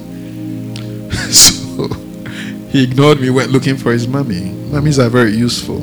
so 1.32 1.88
he 2.70 2.84
ignored 2.84 3.20
me, 3.20 3.30
went 3.30 3.52
looking 3.52 3.78
for 3.78 3.92
his 3.92 4.08
mommy. 4.08 4.52
Mummies 4.72 5.00
are 5.00 5.10
very 5.10 5.36
useful, 5.36 5.80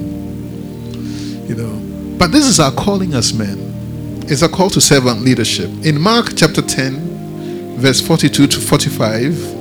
you 1.52 1.62
know. 1.62 2.16
But 2.18 2.32
this 2.32 2.46
is 2.46 2.60
our 2.60 2.72
calling 2.72 3.14
as 3.14 3.32
men. 3.34 4.24
It's 4.28 4.42
a 4.42 4.48
call 4.48 4.70
to 4.70 4.80
servant 4.80 5.20
leadership. 5.22 5.68
In 5.84 6.00
Mark 6.00 6.34
chapter 6.36 6.62
10, 6.62 7.76
verse 7.78 8.00
42 8.00 8.46
to 8.46 8.60
45, 8.60 9.60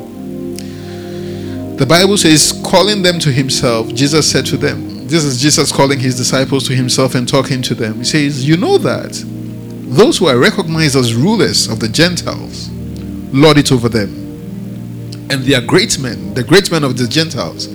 the 1.77 1.85
Bible 1.87 2.17
says, 2.17 2.53
calling 2.63 3.01
them 3.01 3.19
to 3.19 3.31
himself, 3.31 3.93
Jesus 3.93 4.29
said 4.31 4.45
to 4.47 4.57
them, 4.57 5.07
This 5.07 5.23
is 5.23 5.41
Jesus 5.41 5.71
calling 5.71 5.99
his 5.99 6.15
disciples 6.15 6.67
to 6.67 6.75
himself 6.75 7.15
and 7.15 7.27
talking 7.27 7.61
to 7.63 7.75
them. 7.75 7.97
He 7.97 8.03
says, 8.03 8.47
You 8.47 8.55
know 8.55 8.77
that 8.77 9.23
those 9.89 10.19
who 10.19 10.27
are 10.27 10.37
recognized 10.37 10.95
as 10.95 11.15
rulers 11.15 11.67
of 11.67 11.79
the 11.79 11.89
Gentiles 11.89 12.69
lord 13.33 13.57
it 13.57 13.71
over 13.71 13.89
them. 13.89 14.09
And 15.31 15.43
their 15.43 15.61
great 15.61 15.97
men, 15.97 16.33
the 16.35 16.43
great 16.43 16.69
men 16.71 16.83
of 16.83 16.97
the 16.97 17.07
Gentiles, 17.07 17.67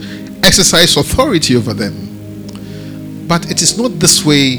exercise 0.44 0.96
authority 0.96 1.56
over 1.56 1.74
them. 1.74 2.05
But 3.26 3.50
it 3.50 3.62
is 3.62 3.78
not 3.78 3.98
this 3.98 4.24
way 4.24 4.58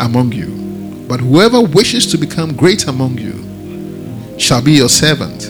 among 0.00 0.32
you. 0.32 1.06
But 1.08 1.20
whoever 1.20 1.60
wishes 1.60 2.06
to 2.12 2.18
become 2.18 2.54
great 2.54 2.86
among 2.86 3.18
you 3.18 4.38
shall 4.38 4.62
be 4.62 4.72
your 4.72 4.88
servant. 4.88 5.48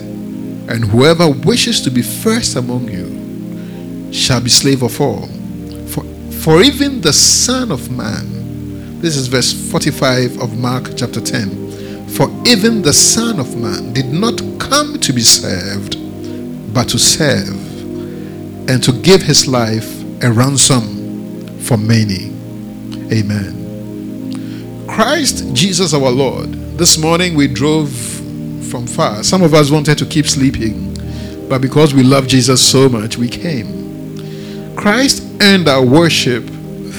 And 0.68 0.84
whoever 0.84 1.28
wishes 1.28 1.80
to 1.82 1.90
be 1.90 2.02
first 2.02 2.56
among 2.56 2.88
you 2.88 4.12
shall 4.12 4.40
be 4.40 4.48
slave 4.48 4.82
of 4.82 5.00
all. 5.00 5.26
For, 5.88 6.04
for 6.42 6.62
even 6.62 7.00
the 7.00 7.12
Son 7.12 7.70
of 7.70 7.90
Man 7.90 8.42
this 9.02 9.16
is 9.16 9.26
verse 9.26 9.52
45 9.52 10.40
of 10.40 10.56
Mark 10.56 10.92
chapter 10.96 11.20
10. 11.20 12.06
For 12.10 12.30
even 12.46 12.82
the 12.82 12.92
Son 12.92 13.40
of 13.40 13.56
Man 13.56 13.92
did 13.92 14.06
not 14.06 14.40
come 14.60 15.00
to 15.00 15.12
be 15.12 15.22
served, 15.22 15.96
but 16.72 16.88
to 16.90 17.00
serve, 17.00 17.48
and 18.70 18.80
to 18.84 18.92
give 18.92 19.22
his 19.22 19.48
life 19.48 20.04
a 20.22 20.30
ransom 20.30 21.58
for 21.62 21.76
many. 21.76 22.31
Amen. 23.12 24.86
Christ 24.88 25.54
Jesus 25.54 25.92
our 25.92 26.10
Lord. 26.10 26.52
This 26.78 26.98
morning 26.98 27.34
we 27.34 27.46
drove 27.46 27.92
from 28.70 28.86
far. 28.86 29.22
Some 29.22 29.42
of 29.42 29.54
us 29.54 29.70
wanted 29.70 29.98
to 29.98 30.06
keep 30.06 30.26
sleeping, 30.26 30.94
but 31.48 31.60
because 31.60 31.92
we 31.92 32.02
love 32.02 32.26
Jesus 32.26 32.66
so 32.66 32.88
much, 32.88 33.18
we 33.18 33.28
came. 33.28 34.74
Christ 34.76 35.22
earned 35.42 35.68
our 35.68 35.84
worship 35.84 36.44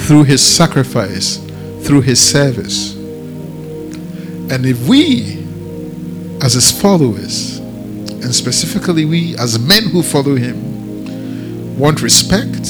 through 0.05 0.23
his 0.23 0.41
sacrifice 0.41 1.43
through 1.83 2.01
his 2.01 2.19
service. 2.19 2.95
And 2.95 4.65
if 4.65 4.87
we, 4.87 5.43
as 6.41 6.53
his 6.53 6.71
followers, 6.71 7.57
and 7.57 8.33
specifically 8.33 9.05
we 9.05 9.35
as 9.37 9.59
men 9.59 9.83
who 9.89 10.01
follow 10.01 10.35
him, 10.35 11.77
want 11.77 12.01
respect, 12.01 12.67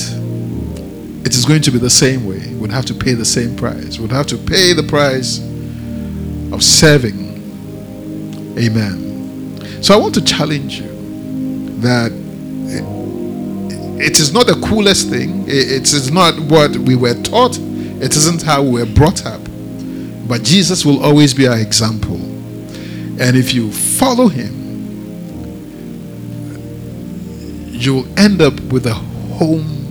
it 1.33 1.37
is 1.37 1.45
going 1.45 1.63
to 1.63 1.71
be 1.71 1.79
the 1.79 1.89
same 1.89 2.27
way. 2.27 2.53
We'd 2.53 2.69
have 2.69 2.85
to 2.85 2.93
pay 2.93 3.13
the 3.13 3.25
same 3.25 3.55
price. 3.55 3.97
We'd 3.97 4.11
have 4.11 4.27
to 4.27 4.37
pay 4.37 4.73
the 4.73 4.83
price 4.83 5.39
of 6.53 6.63
serving. 6.63 7.33
Amen. 8.59 9.81
So 9.81 9.95
I 9.95 9.97
want 9.97 10.13
to 10.13 10.23
challenge 10.23 10.79
you 10.79 10.87
that 11.81 12.11
it 13.99 14.19
is 14.19 14.31
not 14.31 14.45
the 14.45 14.61
coolest 14.63 15.09
thing, 15.09 15.45
it 15.47 15.91
is 15.91 16.11
not 16.11 16.39
what 16.39 16.75
we 16.77 16.95
were 16.95 17.19
taught 17.23 17.57
it 18.03 18.17
isn't 18.17 18.41
how 18.41 18.61
we 18.61 18.81
were 18.81 18.93
brought 18.93 19.25
up. 19.25 19.41
But 20.27 20.43
Jesus 20.43 20.85
will 20.85 21.01
always 21.01 21.33
be 21.33 21.47
our 21.47 21.57
example. 21.57 22.17
And 22.17 23.37
if 23.37 23.53
you 23.53 23.71
follow 23.71 24.27
him, 24.27 24.51
you'll 27.71 28.05
end 28.19 28.41
up 28.41 28.59
with 28.73 28.87
a 28.87 28.93
home 28.93 29.82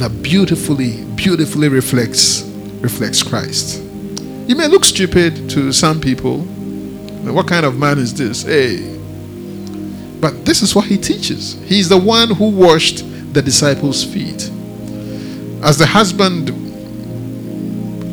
that 0.00 0.22
beautifully, 0.22 1.04
beautifully 1.14 1.68
reflects 1.68 2.42
reflects 2.80 3.22
Christ. 3.22 3.82
You 4.48 4.56
may 4.56 4.66
look 4.66 4.84
stupid 4.84 5.50
to 5.50 5.72
some 5.72 6.00
people. 6.00 6.38
What 6.38 7.46
kind 7.46 7.66
of 7.66 7.78
man 7.78 7.98
is 7.98 8.14
this? 8.14 8.42
Hey. 8.42 8.96
But 10.20 10.46
this 10.46 10.62
is 10.62 10.74
what 10.74 10.86
he 10.86 10.96
teaches. 10.96 11.60
He's 11.64 11.88
the 11.90 11.98
one 11.98 12.34
who 12.34 12.48
washed 12.48 13.04
the 13.34 13.42
disciples' 13.42 14.02
feet. 14.02 14.50
As 15.62 15.76
the 15.76 15.86
husband, 15.86 16.48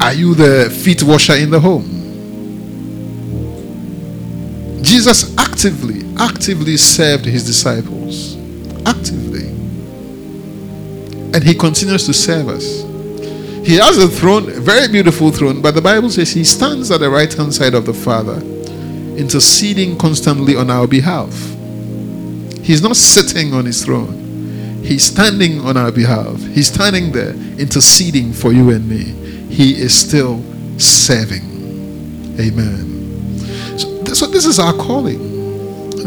are 0.02 0.14
you 0.14 0.36
the 0.36 0.70
feet 0.70 1.04
washer 1.04 1.36
in 1.36 1.50
the 1.50 1.60
home? 1.60 1.94
Jesus 4.84 5.36
actively, 5.38 6.04
actively 6.18 6.76
served 6.76 7.26
his 7.26 7.46
disciples. 7.46 8.36
Actively. 8.86 9.27
And 11.34 11.44
he 11.44 11.54
continues 11.54 12.06
to 12.06 12.14
serve 12.14 12.50
us. 12.50 12.84
He 13.68 13.76
has 13.76 13.98
a 13.98 14.08
throne, 14.08 14.50
a 14.50 14.62
very 14.62 14.88
beautiful 14.88 15.30
throne, 15.30 15.62
but 15.62 15.76
the 15.76 15.82
Bible 15.82 16.10
says 16.10 16.32
he 16.32 16.46
stands 16.46 16.90
at 16.90 17.02
the 17.02 17.10
right 17.10 17.32
hand 17.34 17.54
side 17.54 17.74
of 17.74 17.86
the 17.86 17.94
Father, 17.94 18.38
interceding 19.18 19.98
constantly 19.98 20.56
on 20.56 20.70
our 20.70 20.88
behalf. 20.88 21.34
He's 22.64 22.82
not 22.82 22.96
sitting 22.96 23.54
on 23.54 23.66
his 23.66 23.84
throne, 23.84 24.82
he's 24.84 25.04
standing 25.04 25.60
on 25.62 25.76
our 25.76 25.92
behalf. 25.92 26.42
He's 26.48 26.68
standing 26.68 27.12
there, 27.12 27.34
interceding 27.60 28.32
for 28.32 28.54
you 28.54 28.70
and 28.70 28.88
me. 28.88 29.04
He 29.54 29.74
is 29.82 29.94
still 29.94 30.42
serving. 30.80 32.38
Amen. 32.40 33.40
So, 33.78 34.04
so 34.14 34.28
this 34.28 34.46
is 34.46 34.60
our 34.60 34.74
calling. 34.74 35.20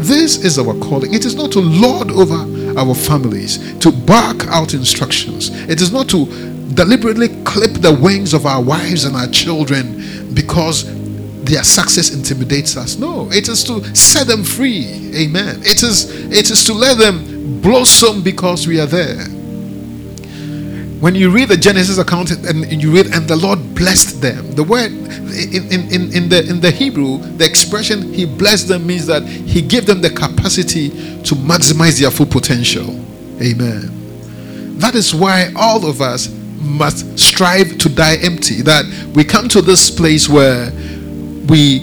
This 0.01 0.43
is 0.43 0.57
our 0.57 0.73
calling. 0.79 1.13
It 1.13 1.25
is 1.25 1.35
not 1.35 1.51
to 1.51 1.59
lord 1.59 2.09
over 2.09 2.43
our 2.77 2.95
families, 2.95 3.77
to 3.79 3.91
bark 3.91 4.47
out 4.47 4.73
instructions. 4.73 5.49
It 5.69 5.81
is 5.81 5.91
not 5.91 6.09
to 6.09 6.25
deliberately 6.73 7.29
clip 7.43 7.73
the 7.73 7.93
wings 7.93 8.33
of 8.33 8.45
our 8.45 8.61
wives 8.61 9.03
and 9.05 9.15
our 9.15 9.27
children 9.27 10.33
because 10.33 10.85
their 11.43 11.63
success 11.63 12.13
intimidates 12.13 12.77
us. 12.77 12.97
No, 12.97 13.29
it 13.31 13.49
is 13.49 13.63
to 13.65 13.95
set 13.95 14.27
them 14.27 14.43
free. 14.43 15.11
Amen. 15.15 15.59
It 15.63 15.83
is 15.83 16.09
it 16.31 16.49
is 16.49 16.63
to 16.65 16.73
let 16.73 16.97
them 16.97 17.59
blossom 17.61 18.23
because 18.23 18.67
we 18.67 18.79
are 18.79 18.85
there. 18.85 19.25
When 21.01 21.15
you 21.15 21.31
read 21.31 21.49
the 21.49 21.57
Genesis 21.57 21.97
account 21.97 22.29
and 22.29 22.81
you 22.81 22.91
read, 22.93 23.07
and 23.07 23.27
the 23.27 23.35
Lord 23.35 23.73
blessed 23.73 24.21
them, 24.21 24.51
the 24.51 24.63
word 24.63 24.91
in, 24.91 25.91
in, 25.91 26.13
in, 26.13 26.29
the 26.29 26.45
in 26.47 26.61
the 26.61 26.69
Hebrew, 26.69 27.17
the 27.17 27.43
expression 27.43 28.13
he 28.13 28.25
blessed 28.27 28.67
them 28.67 28.85
means 28.85 29.07
that 29.07 29.23
he 29.23 29.63
gave 29.63 29.87
them 29.87 30.01
the 30.01 30.11
capacity 30.11 30.89
to 31.23 31.33
maximize 31.33 31.99
their 31.99 32.11
full 32.11 32.27
potential. 32.27 32.87
Amen. 33.41 34.77
That 34.77 34.93
is 34.93 35.15
why 35.15 35.51
all 35.55 35.87
of 35.87 36.01
us 36.01 36.29
must 36.59 37.17
strive 37.17 37.79
to 37.79 37.89
die 37.89 38.17
empty. 38.17 38.61
That 38.61 38.85
we 39.15 39.23
come 39.23 39.49
to 39.49 39.61
this 39.63 39.89
place 39.89 40.29
where 40.29 40.71
we 41.47 41.79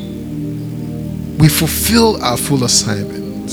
we 1.40 1.48
fulfill 1.48 2.22
our 2.22 2.36
full 2.36 2.62
assignment. 2.62 3.50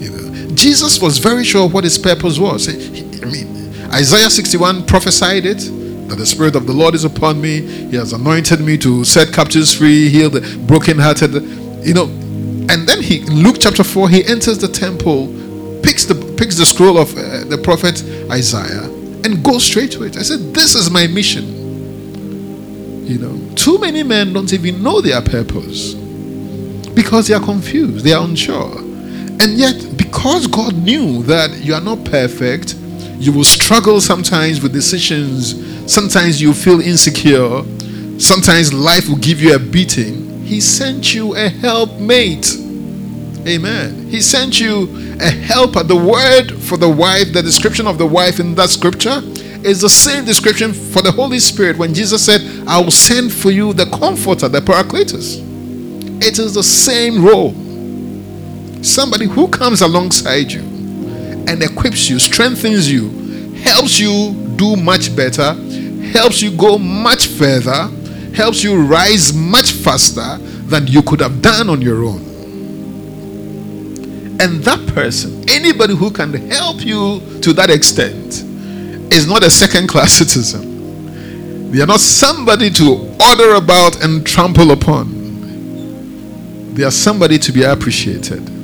You 0.00 0.10
know, 0.10 0.54
Jesus 0.54 1.02
was 1.02 1.18
very 1.18 1.42
sure 1.42 1.68
what 1.68 1.82
his 1.82 1.98
purpose 1.98 2.38
was. 2.38 2.68
Isaiah 3.92 4.30
61 4.30 4.86
prophesied 4.86 5.46
it 5.46 5.58
that 6.08 6.16
the 6.16 6.26
Spirit 6.26 6.56
of 6.56 6.66
the 6.66 6.72
Lord 6.72 6.94
is 6.94 7.04
upon 7.04 7.40
me. 7.40 7.60
He 7.60 7.96
has 7.96 8.12
anointed 8.12 8.60
me 8.60 8.78
to 8.78 9.04
set 9.04 9.32
captives 9.32 9.74
free, 9.74 10.08
heal 10.08 10.30
the 10.30 10.40
brokenhearted. 10.66 11.34
You 11.84 11.94
know, 11.94 12.04
and 12.68 12.86
then 12.86 13.02
he, 13.02 13.20
in 13.20 13.42
Luke 13.42 13.56
chapter 13.60 13.84
4, 13.84 14.08
he 14.08 14.24
enters 14.26 14.58
the 14.58 14.68
temple, 14.68 15.28
picks 15.82 16.04
the 16.04 16.14
picks 16.36 16.56
the 16.56 16.66
scroll 16.66 16.98
of 16.98 17.12
uh, 17.16 17.44
the 17.44 17.58
prophet 17.58 18.02
Isaiah, 18.30 18.84
and 19.24 19.42
go 19.44 19.58
straight 19.58 19.92
to 19.92 20.04
it. 20.04 20.16
I 20.16 20.22
said, 20.22 20.54
This 20.54 20.74
is 20.74 20.90
my 20.90 21.06
mission. 21.06 21.54
You 23.06 23.18
know, 23.18 23.54
too 23.54 23.78
many 23.78 24.02
men 24.02 24.32
don't 24.32 24.52
even 24.52 24.82
know 24.82 25.00
their 25.00 25.22
purpose 25.22 25.94
because 25.94 27.28
they 27.28 27.34
are 27.34 27.44
confused, 27.44 28.04
they 28.04 28.12
are 28.12 28.24
unsure. 28.24 28.78
And 28.78 29.58
yet, 29.58 29.96
because 29.96 30.46
God 30.46 30.74
knew 30.74 31.22
that 31.24 31.62
you 31.62 31.74
are 31.74 31.80
not 31.80 32.04
perfect, 32.04 32.74
you 33.18 33.32
will 33.32 33.44
struggle 33.44 34.00
sometimes 34.00 34.62
with 34.62 34.72
decisions, 34.72 35.54
sometimes 35.90 36.40
you 36.40 36.52
feel 36.52 36.80
insecure, 36.80 37.62
sometimes 38.18 38.74
life 38.74 39.08
will 39.08 39.16
give 39.16 39.40
you 39.40 39.54
a 39.54 39.58
beating. 39.58 40.44
He 40.44 40.60
sent 40.60 41.14
you 41.14 41.34
a 41.34 41.48
helpmate. 41.48 42.54
Amen. 43.46 44.06
He 44.08 44.20
sent 44.20 44.60
you 44.60 45.16
a 45.20 45.30
helper. 45.30 45.82
The 45.82 45.96
word 45.96 46.52
for 46.62 46.76
the 46.76 46.88
wife, 46.88 47.32
the 47.32 47.42
description 47.42 47.86
of 47.86 47.96
the 47.96 48.06
wife 48.06 48.38
in 48.38 48.54
that 48.56 48.68
scripture 48.68 49.22
is 49.64 49.80
the 49.80 49.88
same 49.88 50.24
description 50.24 50.72
for 50.72 51.00
the 51.00 51.10
Holy 51.10 51.38
Spirit 51.38 51.78
when 51.78 51.94
Jesus 51.94 52.24
said, 52.24 52.42
I 52.68 52.80
will 52.80 52.90
send 52.90 53.32
for 53.32 53.50
you 53.50 53.72
the 53.72 53.86
comforter, 53.86 54.48
the 54.48 54.60
paracletus. 54.60 55.42
It 56.22 56.38
is 56.38 56.54
the 56.54 56.62
same 56.62 57.24
role. 57.24 57.54
Somebody 58.82 59.26
who 59.26 59.48
comes 59.48 59.80
alongside 59.80 60.52
you 60.52 60.75
and 61.48 61.62
equips 61.62 62.08
you, 62.08 62.18
strengthens 62.18 62.90
you, 62.90 63.10
helps 63.62 63.98
you 63.98 64.34
do 64.56 64.76
much 64.76 65.14
better, 65.14 65.54
helps 66.12 66.42
you 66.42 66.56
go 66.56 66.78
much 66.78 67.28
further, 67.28 67.88
helps 68.34 68.62
you 68.62 68.82
rise 68.82 69.32
much 69.32 69.72
faster 69.72 70.36
than 70.68 70.86
you 70.86 71.02
could 71.02 71.20
have 71.20 71.40
done 71.42 71.70
on 71.70 71.80
your 71.80 72.04
own. 72.04 72.20
And 74.38 74.62
that 74.64 74.86
person, 74.94 75.48
anybody 75.48 75.96
who 75.96 76.10
can 76.10 76.32
help 76.50 76.84
you 76.84 77.20
to 77.40 77.52
that 77.54 77.70
extent, 77.70 78.42
is 79.12 79.26
not 79.26 79.42
a 79.42 79.50
second 79.50 79.88
class 79.88 80.12
citizen. 80.12 81.70
They 81.70 81.80
are 81.80 81.86
not 81.86 82.00
somebody 82.00 82.70
to 82.70 83.16
order 83.20 83.54
about 83.54 84.02
and 84.02 84.26
trample 84.26 84.72
upon. 84.72 86.74
They 86.74 86.84
are 86.84 86.90
somebody 86.90 87.38
to 87.38 87.52
be 87.52 87.62
appreciated. 87.62 88.55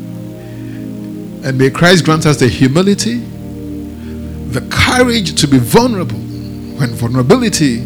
And 1.45 1.59
may 1.59 1.71
Christ 1.71 2.05
grant 2.05 2.25
us 2.25 2.39
the 2.39 2.47
humility, 2.47 3.19
the 3.19 4.61
courage 4.71 5.41
to 5.41 5.49
be 5.49 5.59
vulnerable 5.59 6.19
when 6.19 6.91
vulnerability 6.91 7.81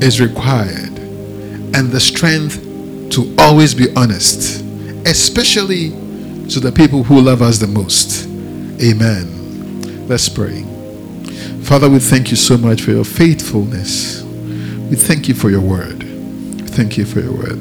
is 0.00 0.20
required, 0.20 0.98
and 1.74 1.90
the 1.90 1.98
strength 1.98 2.60
to 3.10 3.34
always 3.38 3.74
be 3.74 3.92
honest, 3.96 4.64
especially 5.04 5.90
to 6.48 6.60
the 6.60 6.70
people 6.70 7.02
who 7.02 7.20
love 7.20 7.42
us 7.42 7.58
the 7.58 7.66
most. 7.66 8.26
Amen. 8.80 10.06
Let's 10.06 10.28
pray. 10.28 10.62
Father, 11.62 11.90
we 11.90 11.98
thank 11.98 12.30
you 12.30 12.36
so 12.36 12.56
much 12.56 12.82
for 12.82 12.92
your 12.92 13.04
faithfulness. 13.04 14.22
We 14.22 14.94
thank 14.94 15.26
you 15.26 15.34
for 15.34 15.50
your 15.50 15.60
word. 15.60 16.04
Thank 16.70 16.96
you 16.96 17.04
for 17.04 17.20
your 17.20 17.32
word. 17.32 17.58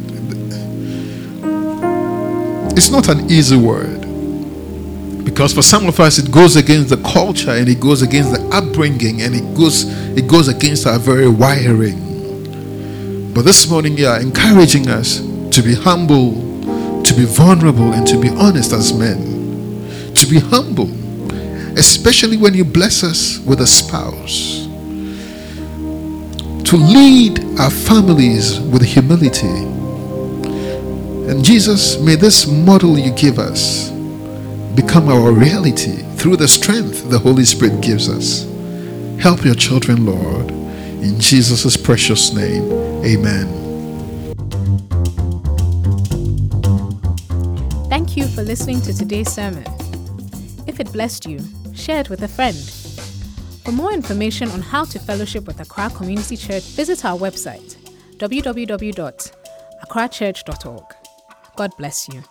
It's 2.78 2.92
not 2.92 3.10
an 3.10 3.30
easy 3.32 3.58
word 3.58 4.01
because 5.42 5.56
for 5.56 5.64
some 5.64 5.88
of 5.88 6.00
us 6.00 6.20
it 6.20 6.32
goes 6.32 6.56
against 6.56 6.90
the 6.90 6.98
culture 6.98 7.50
and 7.50 7.68
it 7.68 7.80
goes 7.80 8.04
against 8.04 8.32
the 8.32 8.40
upbringing 8.56 9.24
and 9.24 9.34
it 9.34 9.58
goes 9.58 9.86
it 10.16 10.28
goes 10.28 10.48
against 10.48 10.86
our 10.86 11.00
very 11.00 11.28
wiring. 11.28 13.34
But 13.34 13.42
this 13.42 13.68
morning 13.68 13.98
you 13.98 14.06
are 14.06 14.22
encouraging 14.22 14.88
us 14.88 15.18
to 15.18 15.64
be 15.64 15.74
humble, 15.74 16.36
to 17.02 17.14
be 17.16 17.26
vulnerable, 17.26 17.92
and 17.92 18.06
to 18.06 18.22
be 18.22 18.30
honest 18.30 18.72
as 18.72 18.94
men. 18.94 20.14
To 20.14 20.28
be 20.28 20.40
humble 20.40 20.92
especially 21.76 22.38
when 22.38 22.54
you 22.54 22.64
bless 22.64 23.04
us 23.04 23.40
with 23.40 23.62
a 23.62 23.68
spouse. 23.68 24.68
To 26.70 26.78
lead 26.78 27.44
our 27.60 27.72
families 27.72 28.60
with 28.60 28.84
humility. 28.84 29.48
And 31.32 31.44
Jesus, 31.44 32.00
may 32.00 32.14
this 32.14 32.46
model 32.46 33.00
you 33.00 33.12
give 33.14 33.40
us 33.40 33.90
become 34.76 35.10
our 35.10 35.32
reality 35.32 35.98
through 36.16 36.38
the 36.38 36.48
strength 36.48 37.10
the 37.10 37.20
Holy 37.20 37.46
Spirit 37.46 37.82
gives 37.82 38.08
us. 38.10 38.46
Help 39.22 39.44
your 39.44 39.56
children, 39.56 40.06
Lord. 40.06 40.50
In 41.02 41.20
Jesus' 41.20 41.76
precious 41.76 42.34
name, 42.34 42.72
amen. 43.04 43.48
Thank 47.90 48.16
you 48.16 48.28
for 48.28 48.44
listening 48.44 48.82
to 48.82 48.94
today's 48.94 49.32
sermon. 49.32 49.66
If 50.68 50.80
it 50.80 50.92
blessed 50.94 51.26
you, 51.26 51.40
share 51.74 52.00
it 52.00 52.10
with 52.10 52.22
a 52.24 52.28
friend. 52.28 52.56
For 53.66 53.72
more 53.72 53.92
information 53.92 54.50
on 54.52 54.62
how 54.62 54.86
to 54.86 55.00
fellowship 55.00 55.46
with 55.46 55.60
Accra 55.60 55.90
Community 55.90 56.38
Church, 56.38 56.64
visit 56.64 57.04
our 57.06 57.18
website 57.18 57.76
www.accrachurch.org. 58.18 60.96
God 61.56 61.72
bless 61.78 62.08
you. 62.08 62.24